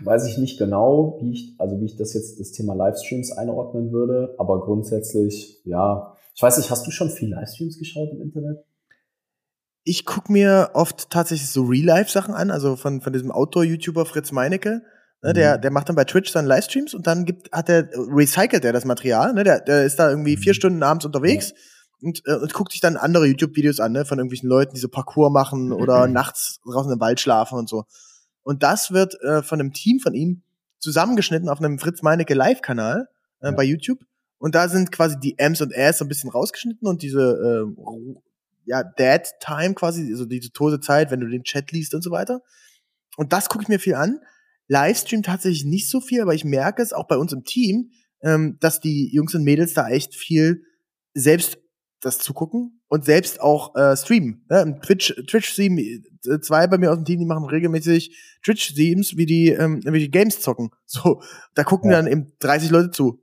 [0.00, 3.90] Weiß ich nicht genau, wie ich, also wie ich das jetzt das Thema Livestreams einordnen
[3.90, 6.14] würde, aber grundsätzlich, ja.
[6.34, 8.64] Ich weiß nicht, hast du schon viel Livestreams geschaut im Internet?
[9.86, 14.82] ich guck mir oft tatsächlich so Real-Life-Sachen an, also von, von diesem Outdoor-YouTuber Fritz Meinecke.
[15.26, 15.34] Ne, mhm.
[15.34, 18.72] der, der macht dann bei Twitch dann Livestreams und dann gibt, hat er, recycelt er
[18.72, 20.54] das Material, ne, der, der ist da irgendwie vier mhm.
[20.54, 21.56] Stunden abends unterwegs ja.
[22.00, 24.88] und, äh, und guckt sich dann andere YouTube-Videos an, ne, von irgendwelchen Leuten, die so
[24.88, 26.12] Parcours machen oder mhm.
[26.12, 27.86] nachts draußen im Wald schlafen und so.
[28.44, 30.42] Und das wird äh, von einem Team von ihm
[30.78, 33.08] zusammengeschnitten auf einem Fritz Meinecke Live-Kanal
[33.40, 33.50] äh, ja.
[33.50, 33.98] bei YouTube.
[34.38, 38.14] Und da sind quasi die M's und A's so ein bisschen rausgeschnitten und diese äh,
[38.66, 42.12] ja, Dead Time quasi, also diese tote Zeit, wenn du den Chat liest und so
[42.12, 42.42] weiter.
[43.16, 44.20] Und das gucke ich mir viel an.
[44.68, 47.90] Livestream tatsächlich nicht so viel, aber ich merke es auch bei uns im Team,
[48.22, 50.62] ähm, dass die Jungs und Mädels da echt viel
[51.14, 51.58] selbst
[52.00, 54.44] das zugucken und selbst auch äh, streamen.
[54.48, 54.78] Ne?
[54.82, 59.16] Twitch, Twitch Stream, äh, zwei bei mir aus dem Team, die machen regelmäßig Twitch Streams,
[59.16, 60.70] wie die ähm, wie die Games zocken.
[60.86, 61.20] So,
[61.54, 61.96] da gucken ja.
[61.96, 63.20] dann eben 30 Leute zu.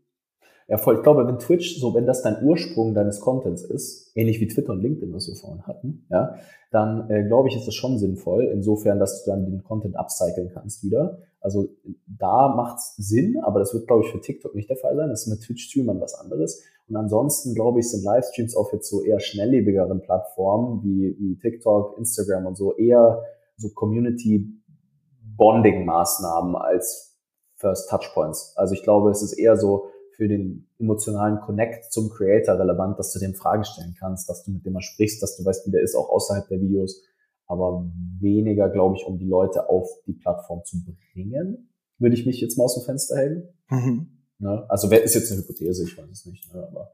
[0.68, 0.98] Ja, voll.
[0.98, 4.74] Ich glaube, wenn Twitch, so wenn das dein Ursprung deines Contents ist, ähnlich wie Twitter
[4.74, 6.36] und LinkedIn, was wir vorhin hatten, ja,
[6.72, 10.50] dann äh, glaube ich, ist das schon sinnvoll, insofern, dass du dann den Content upcyclen
[10.54, 11.20] kannst wieder.
[11.44, 11.70] Also
[12.08, 15.10] da macht's Sinn, aber das wird, glaube ich, für TikTok nicht der Fall sein.
[15.10, 16.64] Das ist mit Twitch-Streamern was anderes.
[16.88, 21.98] Und ansonsten, glaube ich, sind Livestreams auf jetzt so eher schnelllebigeren Plattformen wie, wie TikTok,
[21.98, 23.24] Instagram und so eher
[23.58, 27.20] so Community-Bonding-Maßnahmen als
[27.56, 28.54] First Touchpoints.
[28.56, 33.14] Also ich glaube, es ist eher so, für den emotionalen Connect zum Creator relevant, dass
[33.14, 35.72] du dem Fragen stellen kannst, dass du mit dem mal sprichst, dass du weißt, wie
[35.72, 37.04] der ist, auch außerhalb der Videos,
[37.48, 37.86] aber
[38.20, 42.58] weniger, glaube ich, um die Leute auf die Plattform zu bringen, würde ich mich jetzt
[42.58, 43.48] mal aus dem Fenster hängen.
[43.70, 44.08] Mhm.
[44.40, 44.66] Ne?
[44.70, 46.68] Also wer ist jetzt eine Hypothese, ich weiß es nicht, ne?
[46.68, 46.94] aber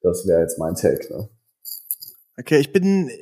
[0.00, 1.12] das wäre jetzt mein Take.
[1.12, 1.28] Ne?
[2.38, 3.14] Okay, ich bin äh,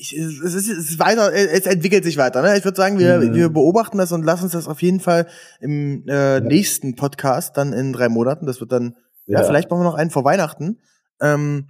[0.00, 2.40] ich, es, ist, es ist weiter, es entwickelt sich weiter.
[2.40, 2.56] Ne?
[2.56, 3.34] Ich würde sagen, wir, mhm.
[3.34, 5.26] wir beobachten das und lassen uns das auf jeden Fall
[5.60, 6.40] im äh, ja.
[6.40, 8.46] nächsten Podcast dann in drei Monaten.
[8.46, 10.78] Das wird dann, ja, ja vielleicht machen wir noch einen vor Weihnachten.
[11.20, 11.68] Ähm,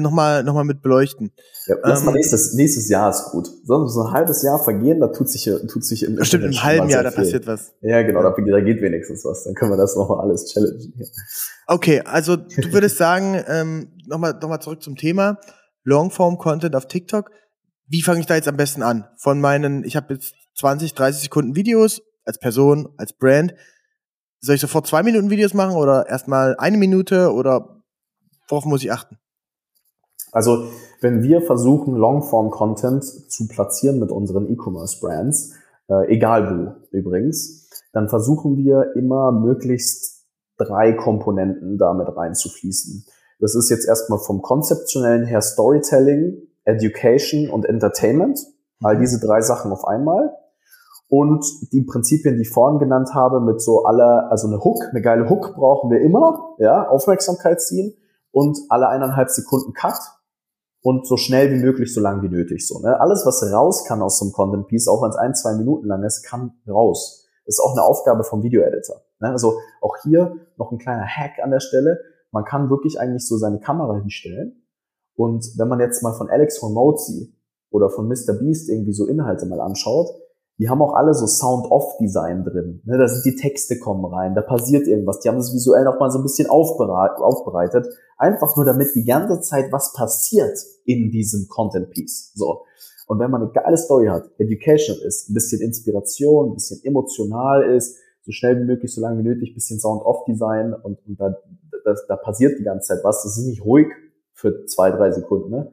[0.00, 1.32] nochmal noch mal mit beleuchten.
[1.66, 3.48] Ja, lass ähm, mal nächstes, nächstes Jahr ist gut.
[3.64, 6.88] Sonst so ein halbes Jahr vergehen, da tut sich, tut sich im Stimmt, im halben
[6.88, 7.72] Jahr, da passiert was.
[7.80, 9.44] Ja, genau, da, da geht wenigstens was.
[9.44, 10.92] Dann können wir das nochmal alles challengen.
[10.96, 11.06] Hier.
[11.66, 15.38] Okay, also du würdest sagen, ähm, nochmal noch mal zurück zum Thema.
[15.84, 17.30] Longform-Content auf TikTok
[17.86, 19.06] wie fange ich da jetzt am besten an?
[19.16, 23.54] Von meinen, ich habe jetzt 20, 30 Sekunden Videos als Person, als Brand.
[24.40, 27.82] Soll ich sofort zwei Minuten Videos machen oder erstmal eine Minute oder
[28.48, 29.18] worauf muss ich achten?
[30.34, 30.66] Also,
[31.00, 35.52] wenn wir versuchen, Longform-Content zu platzieren mit unseren E-Commerce-Brands,
[35.88, 40.24] äh, egal wo übrigens, dann versuchen wir immer möglichst
[40.56, 43.06] drei Komponenten damit reinzufließen.
[43.38, 48.40] Das ist jetzt erstmal vom konzeptionellen her Storytelling, Education und Entertainment.
[48.82, 49.02] All mhm.
[49.02, 50.34] diese drei Sachen auf einmal.
[51.08, 55.00] Und die Prinzipien, die ich vorhin genannt habe, mit so aller, also eine Hook, eine
[55.00, 57.94] geile Hook brauchen wir immer, ja, Aufmerksamkeit ziehen
[58.32, 59.94] und alle eineinhalb Sekunden Cut
[60.84, 63.00] und so schnell wie möglich, so lang wie nötig, so, ne.
[63.00, 65.86] Alles, was raus kann aus so einem Content Piece, auch wenn es ein, zwei Minuten
[65.86, 67.26] lang ist, kann raus.
[67.46, 69.02] Ist auch eine Aufgabe vom Video-Editor.
[69.20, 69.30] Ne?
[69.30, 72.00] Also auch hier noch ein kleiner Hack an der Stelle.
[72.32, 74.62] Man kann wirklich eigentlich so seine Kamera hinstellen
[75.16, 77.34] und wenn man jetzt mal von Alex Hormozzi
[77.70, 78.34] oder von Mr.
[78.38, 80.08] Beast irgendwie so Inhalte mal anschaut,
[80.58, 82.80] die haben auch alle so Sound-Off-Design drin.
[82.84, 85.20] Ne, da sind die Texte kommen rein, da passiert irgendwas.
[85.20, 87.86] Die haben das visuell noch mal so ein bisschen aufbereitet.
[88.16, 92.32] Einfach nur damit die ganze Zeit was passiert in diesem Content-Piece.
[92.34, 92.64] So.
[93.06, 97.64] Und wenn man eine geile Story hat, educational ist, ein bisschen Inspiration, ein bisschen emotional
[97.64, 101.36] ist, so schnell wie möglich, so lange wie nötig, bisschen Sound-Off-Design und, und da,
[101.84, 103.22] das, da passiert die ganze Zeit was.
[103.22, 103.88] Das ist nicht ruhig,
[104.34, 105.72] für zwei, drei Sekunden, ne?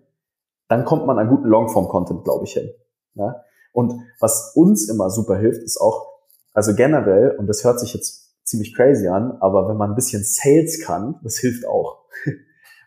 [0.69, 2.69] dann kommt man an guten Longform-Content, glaube ich, hin.
[3.15, 3.43] Ja?
[3.71, 6.07] Und was uns immer super hilft, ist auch,
[6.53, 10.23] also generell, und das hört sich jetzt ziemlich crazy an, aber wenn man ein bisschen
[10.23, 12.05] Sales kann, das hilft auch.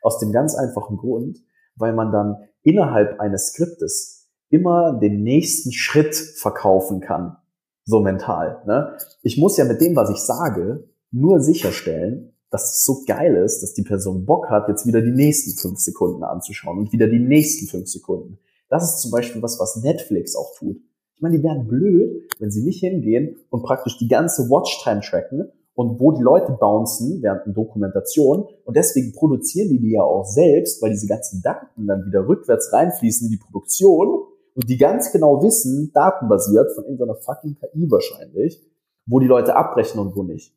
[0.02, 1.38] Aus dem ganz einfachen Grund,
[1.76, 7.36] weil man dann innerhalb eines Skriptes immer den nächsten Schritt verkaufen kann.
[7.84, 8.62] So mental.
[8.66, 8.96] Ne?
[9.22, 13.62] Ich muss ja mit dem, was ich sage, nur sicherstellen, dass es so geil ist,
[13.62, 17.18] dass die Person Bock hat, jetzt wieder die nächsten fünf Sekunden anzuschauen und wieder die
[17.18, 18.38] nächsten fünf Sekunden.
[18.68, 20.76] Das ist zum Beispiel was, was Netflix auch tut.
[21.14, 25.50] Ich meine, die wären blöd, wenn sie nicht hingehen und praktisch die ganze Watchtime tracken
[25.74, 28.46] und wo die Leute bouncen während einer Dokumentation.
[28.64, 32.72] Und deswegen produzieren die die ja auch selbst, weil diese ganzen Daten dann wieder rückwärts
[32.72, 34.24] reinfließen in die Produktion
[34.54, 38.62] und die ganz genau wissen, datenbasiert von irgendeiner fucking KI wahrscheinlich,
[39.06, 40.54] wo die Leute abbrechen und wo nicht.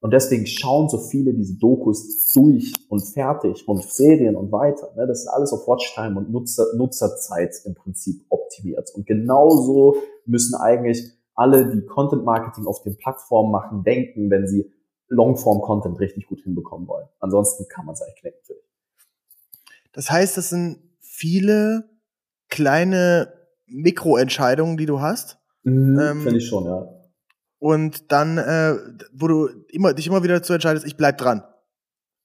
[0.00, 4.92] Und deswegen schauen so viele diese Dokus durch und fertig und Serien und weiter.
[4.96, 5.06] Ne?
[5.06, 8.90] Das ist alles auf Watchtime und Nutzer, Nutzerzeit im Prinzip optimiert.
[8.94, 14.72] Und genauso müssen eigentlich alle, die Content Marketing auf den Plattformen machen, denken, wenn sie
[15.08, 17.08] Longform Content richtig gut hinbekommen wollen.
[17.18, 18.70] Ansonsten kann man es eigentlich knicken für dich.
[19.92, 21.90] Das heißt, das sind viele
[22.48, 23.34] kleine
[23.66, 25.38] Mikroentscheidungen, die du hast.
[25.62, 26.99] Mhm, ähm, Finde ich schon, ja
[27.60, 28.74] und dann, äh,
[29.12, 31.44] wo du immer, dich immer wieder dazu entscheidest, ich bleib dran.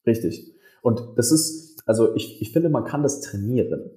[0.07, 0.55] Richtig.
[0.81, 3.91] Und das ist, also ich, ich finde, man kann das trainieren.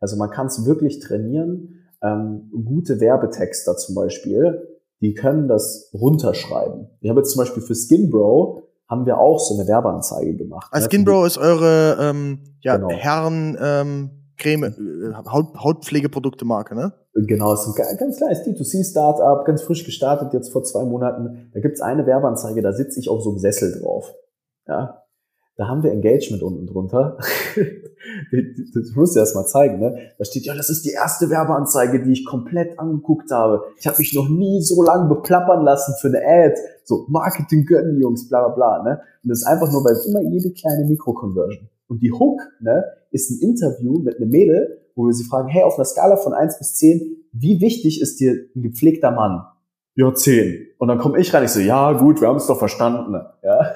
[0.00, 1.84] Also man kann es wirklich trainieren.
[2.02, 4.66] Ähm, gute Werbetexter zum Beispiel,
[5.00, 6.88] die können das runterschreiben.
[7.00, 10.68] Ich habe jetzt zum Beispiel für Skinbro haben wir auch so eine Werbeanzeige gemacht.
[10.72, 10.90] Also ne?
[10.90, 12.90] Skinbro ist eure ähm, ja, genau.
[12.90, 16.92] Herren ähm, Creme, äh, Haut, Hautpflegeprodukte-Marke, ne?
[17.14, 21.50] Genau, es ist ein ganz kleines D2C-Startup, ganz frisch gestartet, jetzt vor zwei Monaten.
[21.52, 24.14] Da gibt's eine Werbeanzeige, da sitze ich auf so einem Sessel drauf.
[24.66, 25.02] Ja,
[25.56, 27.18] da haben wir Engagement unten drunter.
[28.74, 29.94] das musst du erst mal zeigen, ne?
[30.18, 33.62] Da steht, ja, das ist die erste Werbeanzeige, die ich komplett angeguckt habe.
[33.78, 36.54] Ich habe mich noch nie so lange beplappern lassen für eine Ad.
[36.84, 39.00] So, Marketing gönnen die Jungs, bla bla bla, ne?
[39.22, 41.68] Und das ist einfach nur, weil immer jede kleine Mikro-Conversion.
[41.88, 45.62] Und die Hook, ne, ist ein Interview mit einem Mädel, wo wir sie fragen, hey,
[45.62, 49.44] auf einer Skala von eins bis zehn, wie wichtig ist dir ein gepflegter Mann?
[49.94, 50.68] Ja, zehn.
[50.78, 53.14] Und dann komme ich rein, ich so, ja, gut, wir haben es doch verstanden.
[53.42, 53.74] Ja.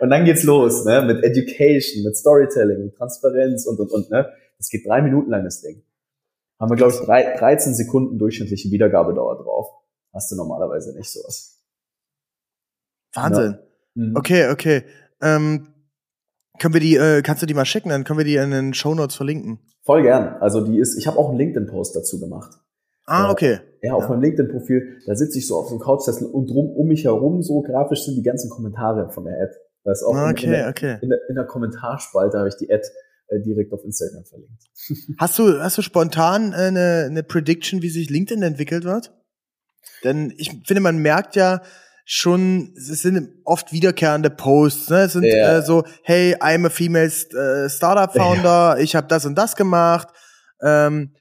[0.00, 4.28] Und dann geht's los, ne, mit Education, mit Storytelling, mit Transparenz und, und, und, ne.
[4.58, 5.82] Das geht drei Minuten lang, das Ding.
[6.58, 9.68] Haben wir, glaube ich, drei, 13 Sekunden durchschnittliche Wiedergabedauer drauf.
[10.14, 11.60] Hast du normalerweise nicht sowas.
[13.12, 13.58] Wahnsinn.
[13.94, 14.02] Ja.
[14.02, 14.16] Mhm.
[14.16, 14.84] Okay, okay.
[15.20, 15.68] Ähm,
[16.58, 18.74] können wir die, äh, kannst du die mal schicken, dann können wir die in den
[18.74, 19.58] Show Notes verlinken.
[19.84, 20.36] Voll gern.
[20.40, 22.52] Also die ist, ich habe auch einen LinkedIn-Post dazu gemacht.
[23.06, 23.60] Ah, okay.
[23.82, 24.08] Ja, auf ja.
[24.10, 27.42] meinem LinkedIn-Profil, da sitze ich so auf so einem Couchsessel und drum um mich herum,
[27.42, 29.52] so grafisch sind die ganzen Kommentare von der Ad.
[29.84, 30.98] Da ist auch ah, okay, in, der, okay.
[31.00, 32.82] In, der, in der Kommentarspalte habe ich die Ad
[33.28, 34.62] äh, direkt auf Instagram verlinkt.
[35.18, 39.12] Hast du, hast du spontan äh, eine, eine Prediction, wie sich LinkedIn entwickelt wird?
[40.04, 41.62] Denn ich finde, man merkt ja,
[42.08, 44.90] schon, es sind oft wiederkehrende Posts.
[44.90, 45.00] Ne?
[45.00, 45.58] Es sind ja.
[45.58, 48.78] äh, so, hey, I'm a female äh, Startup Founder, ja.
[48.78, 50.08] ich habe das und das gemacht.
[50.62, 51.14] Ähm,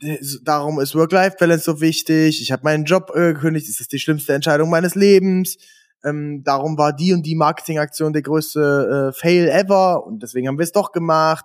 [0.00, 2.40] äh, darum ist Work-Life-Balance so wichtig.
[2.40, 5.58] Ich habe meinen Job äh, gekündigt, das ist die schlimmste Entscheidung meines Lebens.
[6.02, 10.58] Ähm, darum war die und die Marketingaktion der größte äh, Fail ever und deswegen haben
[10.58, 11.44] wir es doch gemacht.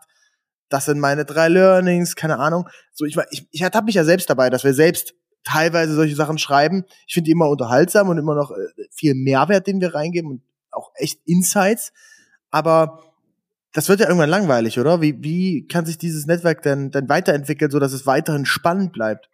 [0.70, 2.70] Das sind meine drei Learnings, keine Ahnung.
[2.94, 6.38] So, ich, ich, ich ertappe mich ja selbst dabei, dass wir selbst teilweise solche Sachen
[6.38, 6.86] schreiben.
[7.08, 8.56] Ich finde die immer unterhaltsam und immer noch äh,
[8.92, 11.92] viel Mehrwert, den wir reingeben und auch echt Insights.
[12.52, 13.00] Aber
[13.74, 15.02] das wird ja irgendwann langweilig, oder?
[15.02, 19.30] Wie, wie kann sich dieses Netzwerk denn, denn weiterentwickeln, so dass es weiterhin spannend bleibt?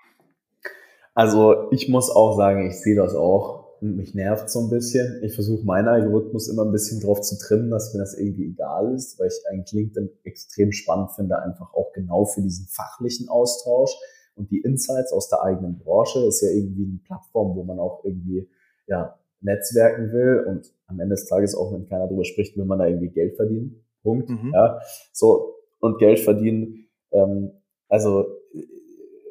[1.13, 3.63] Also ich muss auch sagen, ich sehe das auch.
[3.81, 5.21] Mich nervt so ein bisschen.
[5.23, 8.93] Ich versuche meinen Algorithmus immer ein bisschen drauf zu trimmen, dass mir das irgendwie egal
[8.93, 13.91] ist, weil ich eigentlich LinkedIn extrem spannend finde, einfach auch genau für diesen fachlichen Austausch
[14.35, 18.03] und die Insights aus der eigenen Branche ist ja irgendwie eine Plattform, wo man auch
[18.03, 18.47] irgendwie
[18.87, 22.79] ja, netzwerken will und am Ende des Tages auch, wenn keiner drüber spricht, will man
[22.79, 23.83] da irgendwie Geld verdienen.
[24.03, 24.29] Punkt.
[24.29, 24.51] Mhm.
[24.53, 24.79] Ja,
[25.11, 26.87] so und Geld verdienen.
[27.11, 27.51] Ähm,
[27.87, 28.25] also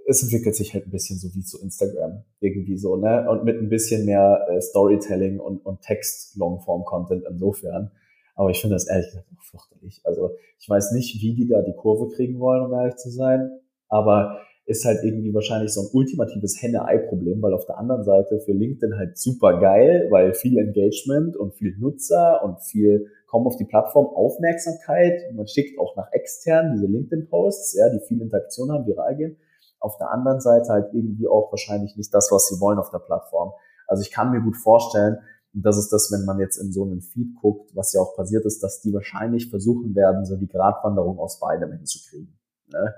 [0.07, 3.29] es entwickelt sich halt ein bisschen so wie zu Instagram irgendwie so, ne?
[3.29, 7.91] Und mit ein bisschen mehr äh, Storytelling und, und Text Longform Content insofern.
[8.35, 10.01] Aber ich finde das ehrlich gesagt auch fürchterlich.
[10.05, 13.51] Also ich weiß nicht, wie die da die Kurve kriegen wollen, um ehrlich zu sein.
[13.89, 18.53] Aber ist halt irgendwie wahrscheinlich so ein ultimatives Henne-Ei-Problem, weil auf der anderen Seite für
[18.53, 23.67] LinkedIn halt super geil, weil viel Engagement und viel Nutzer und viel kommen auf die
[23.67, 25.21] Plattform Aufmerksamkeit.
[25.35, 29.37] Man schickt auch nach extern diese LinkedIn-Posts, ja, die viel Interaktion haben, viral gehen.
[29.81, 33.01] Auf der anderen Seite halt irgendwie auch wahrscheinlich nicht das, was sie wollen auf der
[33.01, 33.53] Plattform.
[33.87, 35.19] Also ich kann mir gut vorstellen,
[35.53, 38.17] und das ist das, wenn man jetzt in so einen Feed guckt, was ja auch
[38.17, 42.37] passiert ist, dass die wahrscheinlich versuchen werden, so die Gratwanderung aus beidem hinzukriegen.
[42.73, 42.95] Ne?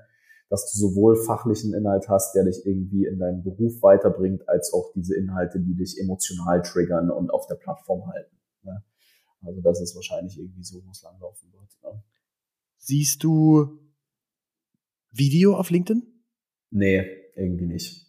[0.49, 4.93] Dass du sowohl fachlichen Inhalt hast, der dich irgendwie in deinem Beruf weiterbringt, als auch
[4.95, 8.37] diese Inhalte, die dich emotional triggern und auf der Plattform halten.
[8.63, 8.83] Ne?
[9.43, 11.71] Also das ist wahrscheinlich irgendwie so, wo es langlaufen wird.
[11.83, 12.03] Ne?
[12.79, 13.79] Siehst du
[15.11, 16.03] Video auf LinkedIn?
[16.71, 18.07] Nee, irgendwie nicht.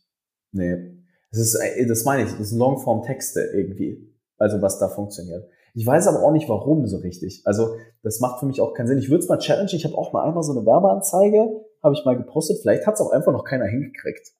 [0.52, 0.97] Nee.
[1.32, 4.13] Das ist, äh, das meine ich, das sind Longform-Texte irgendwie.
[4.38, 5.50] Also was da funktioniert.
[5.73, 7.41] Ich weiß aber auch nicht, warum so richtig.
[7.45, 8.97] Also das macht für mich auch keinen Sinn.
[8.97, 9.71] Ich würde es mal challenge.
[9.73, 12.57] Ich habe auch mal einmal so eine Werbeanzeige, habe ich mal gepostet.
[12.61, 14.31] Vielleicht hat es auch einfach noch keiner hingekriegt.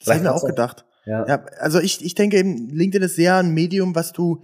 [0.00, 0.84] Das habe ich mir auch gedacht.
[1.04, 1.26] Ja.
[1.26, 1.44] ja.
[1.58, 4.42] also ich, ich denke eben, LinkedIn ist sehr ein Medium, was du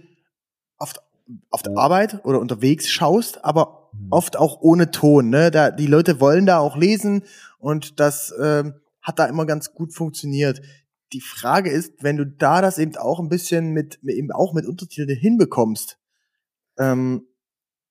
[0.77, 1.01] oft
[1.49, 1.79] auf der ja.
[1.79, 4.07] Arbeit oder unterwegs schaust, aber mhm.
[4.11, 5.29] oft auch ohne Ton.
[5.29, 5.51] Ne?
[5.51, 7.23] Da, die Leute wollen da auch lesen
[7.59, 10.61] und das ähm, hat da immer ganz gut funktioniert
[11.13, 14.65] die Frage ist, wenn du da das eben auch ein bisschen mit, eben auch mit
[14.65, 15.97] Untertiteln hinbekommst,
[16.77, 17.27] ähm,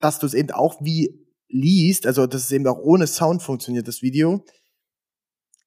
[0.01, 3.89] dass du es eben auch wie liest, also dass es eben auch ohne Sound funktioniert,
[3.89, 4.45] das Video,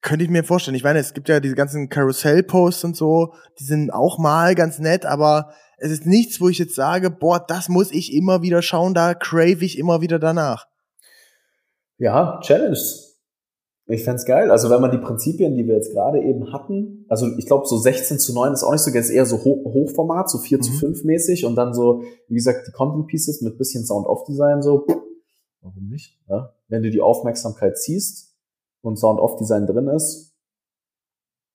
[0.00, 0.74] könnte ich mir vorstellen.
[0.74, 4.78] Ich meine, es gibt ja diese ganzen Carousel-Posts und so, die sind auch mal ganz
[4.78, 8.62] nett, aber es ist nichts, wo ich jetzt sage, boah, das muss ich immer wieder
[8.62, 10.66] schauen, da crave ich immer wieder danach.
[11.98, 12.78] Ja, Challenge
[13.92, 14.50] ich fände geil.
[14.50, 17.76] Also wenn man die Prinzipien, die wir jetzt gerade eben hatten, also ich glaube so
[17.76, 20.62] 16 zu 9 ist auch nicht so, jetzt eher so Hoch Hochformat, so 4 mhm.
[20.62, 24.86] zu 5 mäßig und dann so, wie gesagt, die Content Pieces mit bisschen Sound-Off-Design so,
[25.62, 26.20] warum nicht?
[26.28, 26.54] Ja?
[26.68, 28.36] Wenn du die Aufmerksamkeit ziehst
[28.82, 30.34] und Sound-Off-Design drin ist,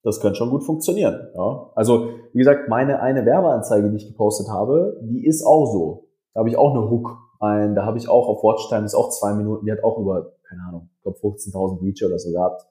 [0.04, 1.30] das könnte schon gut funktionieren.
[1.36, 1.72] Ja?
[1.76, 6.10] Also wie gesagt, meine eine Werbeanzeige, die ich gepostet habe, die ist auch so.
[6.34, 9.10] Da habe ich auch eine Hook ein, da habe ich auch auf Watchtime, ist auch
[9.10, 12.65] zwei Minuten, die hat auch über, keine Ahnung, ich glaube 15.000 Reach oder so gehabt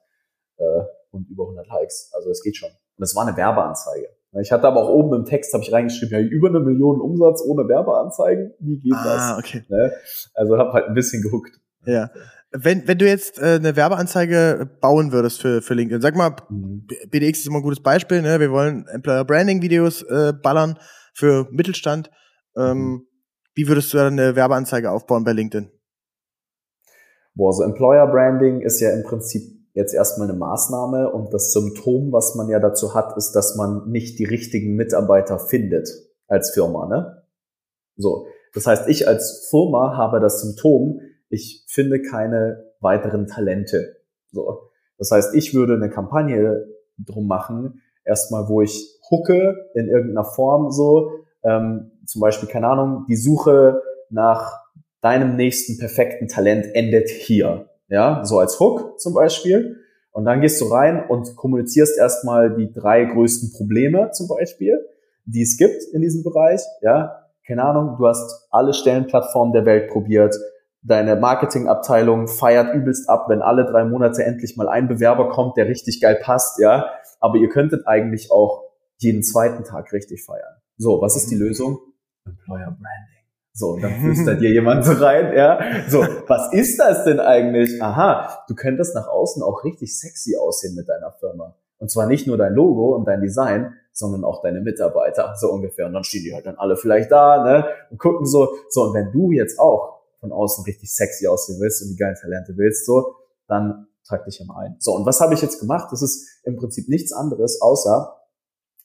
[0.57, 2.11] äh, und über 100 Likes.
[2.13, 2.69] Also es geht schon.
[2.69, 4.09] Und es war eine Werbeanzeige.
[4.41, 7.43] Ich hatte aber auch oben im Text, habe ich reingeschrieben, ja, über eine Million Umsatz
[7.45, 8.53] ohne Werbeanzeigen.
[8.59, 9.37] Wie geht ah, das?
[9.39, 9.63] Okay.
[9.69, 9.91] Ne?
[10.33, 11.59] Also habe halt ein bisschen gehuckt.
[11.85, 12.09] Ja.
[12.51, 16.87] Wenn, wenn du jetzt äh, eine Werbeanzeige bauen würdest für, für LinkedIn, sag mal, mhm.
[17.09, 18.39] BDX ist immer ein gutes Beispiel, ne?
[18.39, 20.79] Wir wollen Employer Branding Videos äh, ballern
[21.13, 22.09] für Mittelstand.
[22.55, 23.07] Ähm, mhm.
[23.53, 25.69] Wie würdest du eine Werbeanzeige aufbauen bei LinkedIn?
[27.35, 32.11] Boah, so Employer Branding ist ja im Prinzip jetzt erstmal eine Maßnahme und das Symptom,
[32.11, 35.87] was man ja dazu hat, ist, dass man nicht die richtigen Mitarbeiter findet
[36.27, 37.21] als Firma, ne?
[37.95, 38.25] So.
[38.55, 43.97] Das heißt, ich als Firma habe das Symptom, ich finde keine weiteren Talente.
[44.31, 44.71] So.
[44.97, 46.65] Das heißt, ich würde eine Kampagne
[46.97, 51.11] drum machen, erstmal, wo ich hucke in irgendeiner Form so,
[51.43, 54.59] ähm, zum Beispiel, keine Ahnung, die Suche nach
[55.01, 57.69] deinem nächsten perfekten Talent endet hier.
[57.89, 59.77] Ja, so als Hook zum Beispiel.
[60.11, 64.79] Und dann gehst du rein und kommunizierst erstmal die drei größten Probleme zum Beispiel,
[65.25, 66.61] die es gibt in diesem Bereich.
[66.81, 70.35] Ja, keine Ahnung, du hast alle Stellenplattformen der Welt probiert.
[70.81, 75.67] Deine Marketingabteilung feiert übelst ab, wenn alle drei Monate endlich mal ein Bewerber kommt, der
[75.67, 76.59] richtig geil passt.
[76.59, 78.63] Ja, aber ihr könntet eigentlich auch
[78.97, 80.55] jeden zweiten Tag richtig feiern.
[80.77, 81.79] So, was ist die Lösung?
[82.25, 83.16] Employer Branding.
[83.57, 85.59] So, und dann flüstert dir jemand so rein, ja.
[85.89, 87.81] So, was ist das denn eigentlich?
[87.81, 91.55] Aha, du könntest nach außen auch richtig sexy aussehen mit deiner Firma.
[91.79, 95.87] Und zwar nicht nur dein Logo und dein Design, sondern auch deine Mitarbeiter, so ungefähr.
[95.87, 98.93] Und dann stehen die halt dann alle vielleicht da, ne, und gucken so, so, und
[98.93, 102.85] wenn du jetzt auch von außen richtig sexy aussehen willst und die geilen Talente willst,
[102.85, 103.15] so,
[103.47, 104.75] dann trag dich immer ein.
[104.77, 105.87] So, und was habe ich jetzt gemacht?
[105.91, 108.17] Das ist im Prinzip nichts anderes, außer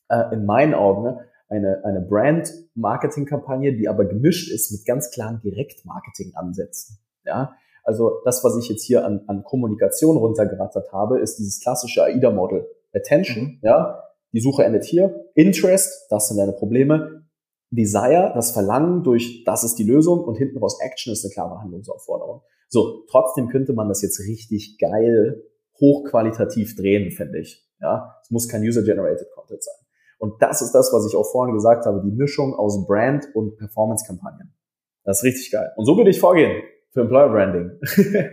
[0.08, 1.20] äh, in meinen Augen
[1.52, 6.98] eine, eine Brand-Marketing-Kampagne, die aber gemischt ist mit ganz klaren Direkt-Marketing-Ansätzen.
[7.24, 12.02] Ja, also das, was ich jetzt hier an, an Kommunikation runtergerattert habe, ist dieses klassische
[12.02, 12.66] AIDA-Model.
[12.94, 13.58] Attention, mhm.
[13.62, 15.30] ja, die Suche endet hier.
[15.34, 17.26] Interest, das sind deine Probleme.
[17.70, 21.60] Desire, das Verlangen durch, das ist die Lösung und hinten raus Action ist eine klare
[21.60, 22.42] Handlungsaufforderung.
[22.68, 25.42] So, trotzdem könnte man das jetzt richtig geil,
[25.80, 27.66] hochqualitativ drehen, finde ich.
[27.80, 29.81] Ja, es muss kein User-Generated Content sein.
[30.22, 33.56] Und das ist das, was ich auch vorhin gesagt habe, die Mischung aus Brand und
[33.56, 34.54] Performance-Kampagnen.
[35.02, 35.72] Das ist richtig geil.
[35.74, 37.72] Und so würde ich vorgehen für Employer Branding.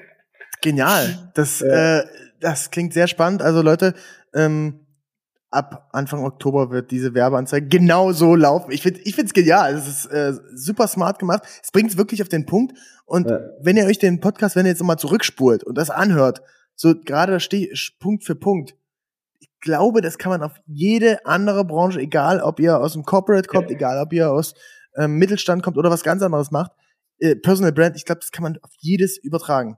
[0.62, 1.32] Genial.
[1.34, 2.02] Das, ja.
[2.02, 2.06] äh,
[2.42, 3.42] das klingt sehr spannend.
[3.42, 3.96] Also Leute,
[4.36, 4.86] ähm,
[5.50, 8.72] ab Anfang Oktober wird diese Werbeanzeige genau so laufen.
[8.72, 9.74] Ich finde ich finde es genial.
[9.74, 11.42] Es ist äh, super smart gemacht.
[11.64, 12.78] Es bringt es wirklich auf den Punkt.
[13.08, 13.40] Und ja.
[13.62, 16.44] wenn ihr euch den Podcast, wenn ihr jetzt nochmal zurückspult und das anhört,
[16.76, 17.40] so gerade
[18.00, 18.76] Punkt für Punkt,
[19.62, 23.70] glaube, das kann man auf jede andere Branche, egal ob ihr aus dem Corporate kommt,
[23.72, 24.54] egal ob ihr aus
[24.98, 26.72] ähm, Mittelstand kommt oder was ganz anderes macht,
[27.20, 29.78] äh, Personal Brand, ich glaube, das kann man auf jedes übertragen.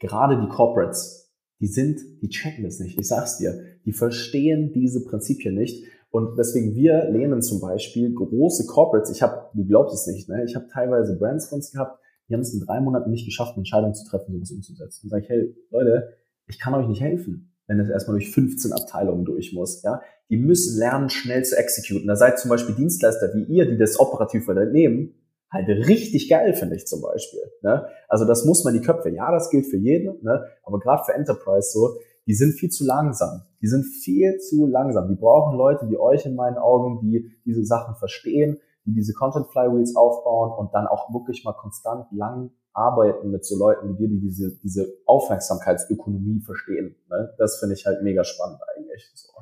[0.00, 1.30] Gerade die Corporates,
[1.60, 2.98] die sind, die checken das nicht.
[2.98, 5.84] Ich sag's dir, die verstehen diese Prinzipien nicht.
[6.10, 9.10] Und deswegen wir lehnen zum Beispiel große Corporates.
[9.10, 10.44] Ich habe, du glaubst es nicht, ne?
[10.44, 13.52] Ich habe teilweise Brands von uns gehabt, die haben es in drei Monaten nicht geschafft,
[13.52, 15.00] eine Entscheidung zu treffen, sowas umzusetzen.
[15.04, 16.14] Und sage ich, hey Leute,
[16.46, 19.82] ich kann euch nicht helfen, wenn es erstmal durch 15 Abteilungen durch muss.
[19.82, 20.00] Ja?
[20.30, 22.08] Die müssen lernen, schnell zu exekutieren.
[22.08, 25.14] Da seid zum Beispiel Dienstleister wie ihr, die das operativ übernehmen,
[25.50, 27.40] halt richtig geil, finde ich zum Beispiel.
[27.62, 27.86] Ne?
[28.08, 30.44] Also das muss man die Köpfe, ja, das gilt für jeden, ne?
[30.64, 31.96] aber gerade für Enterprise so,
[32.26, 33.42] die sind viel zu langsam.
[33.62, 35.08] Die sind viel zu langsam.
[35.08, 39.46] Die brauchen Leute wie euch in meinen Augen, die diese Sachen verstehen, die diese Content
[39.46, 44.08] Flywheels aufbauen und dann auch wirklich mal konstant lang arbeiten mit so Leuten wie dir,
[44.08, 46.94] die diese, diese Aufmerksamkeitsökonomie verstehen.
[47.10, 47.34] Ne?
[47.38, 49.10] Das finde ich halt mega spannend eigentlich.
[49.14, 49.32] So.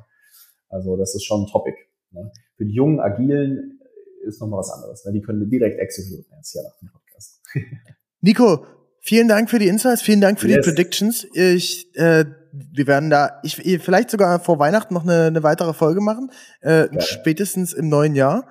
[0.69, 1.75] Also das ist schon ein Topic.
[2.11, 2.31] Ne?
[2.57, 3.79] Für die jungen, agilen
[4.23, 5.05] ist nochmal was anderes.
[5.05, 5.13] Ne?
[5.13, 7.41] Die können direkt exekutieren jetzt hier nach dem Podcast.
[8.21, 8.65] Nico,
[8.99, 10.57] vielen Dank für die Insights, vielen Dank für yes.
[10.57, 11.27] die Predictions.
[11.33, 16.01] Ich, äh, wir werden da, ich vielleicht sogar vor Weihnachten noch eine, eine weitere Folge
[16.01, 16.31] machen,
[16.61, 18.47] äh, spätestens im neuen Jahr.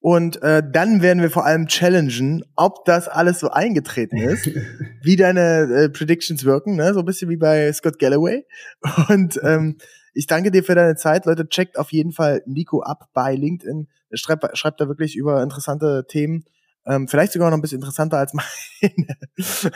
[0.00, 4.46] Und äh, dann werden wir vor allem challengen, ob das alles so eingetreten ist,
[5.02, 6.94] wie deine äh, Predictions wirken, ne?
[6.94, 8.46] so ein bisschen wie bei Scott Galloway.
[9.08, 9.78] Und ähm,
[10.14, 11.26] ich danke dir für deine Zeit.
[11.26, 13.88] Leute, checkt auf jeden Fall Nico ab bei LinkedIn.
[14.14, 16.44] Schreibt, schreibt da wirklich über interessante Themen.
[16.86, 19.16] Ähm, vielleicht sogar noch ein bisschen interessanter als meine.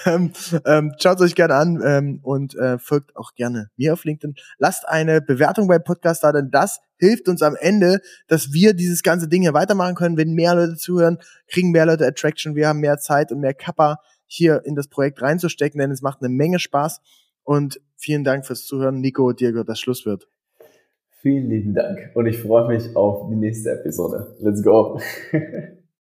[0.06, 0.32] ähm,
[0.64, 4.34] ähm, Schaut euch gerne an ähm, und äh, folgt auch gerne mir auf LinkedIn.
[4.58, 9.02] Lasst eine Bewertung bei Podcast da, denn das hilft uns am Ende, dass wir dieses
[9.02, 10.16] ganze Ding hier weitermachen können.
[10.16, 13.98] Wenn mehr Leute zuhören, kriegen mehr Leute Attraction, wir haben mehr Zeit und mehr Kappa
[14.26, 17.00] hier in das Projekt reinzustecken, denn es macht eine Menge Spaß.
[17.44, 19.00] Und vielen Dank fürs Zuhören.
[19.00, 20.28] Nico, dir gehört das Schlusswort.
[21.22, 24.34] Vielen lieben Dank und ich freue mich auf die nächste Episode.
[24.40, 25.00] Let's go!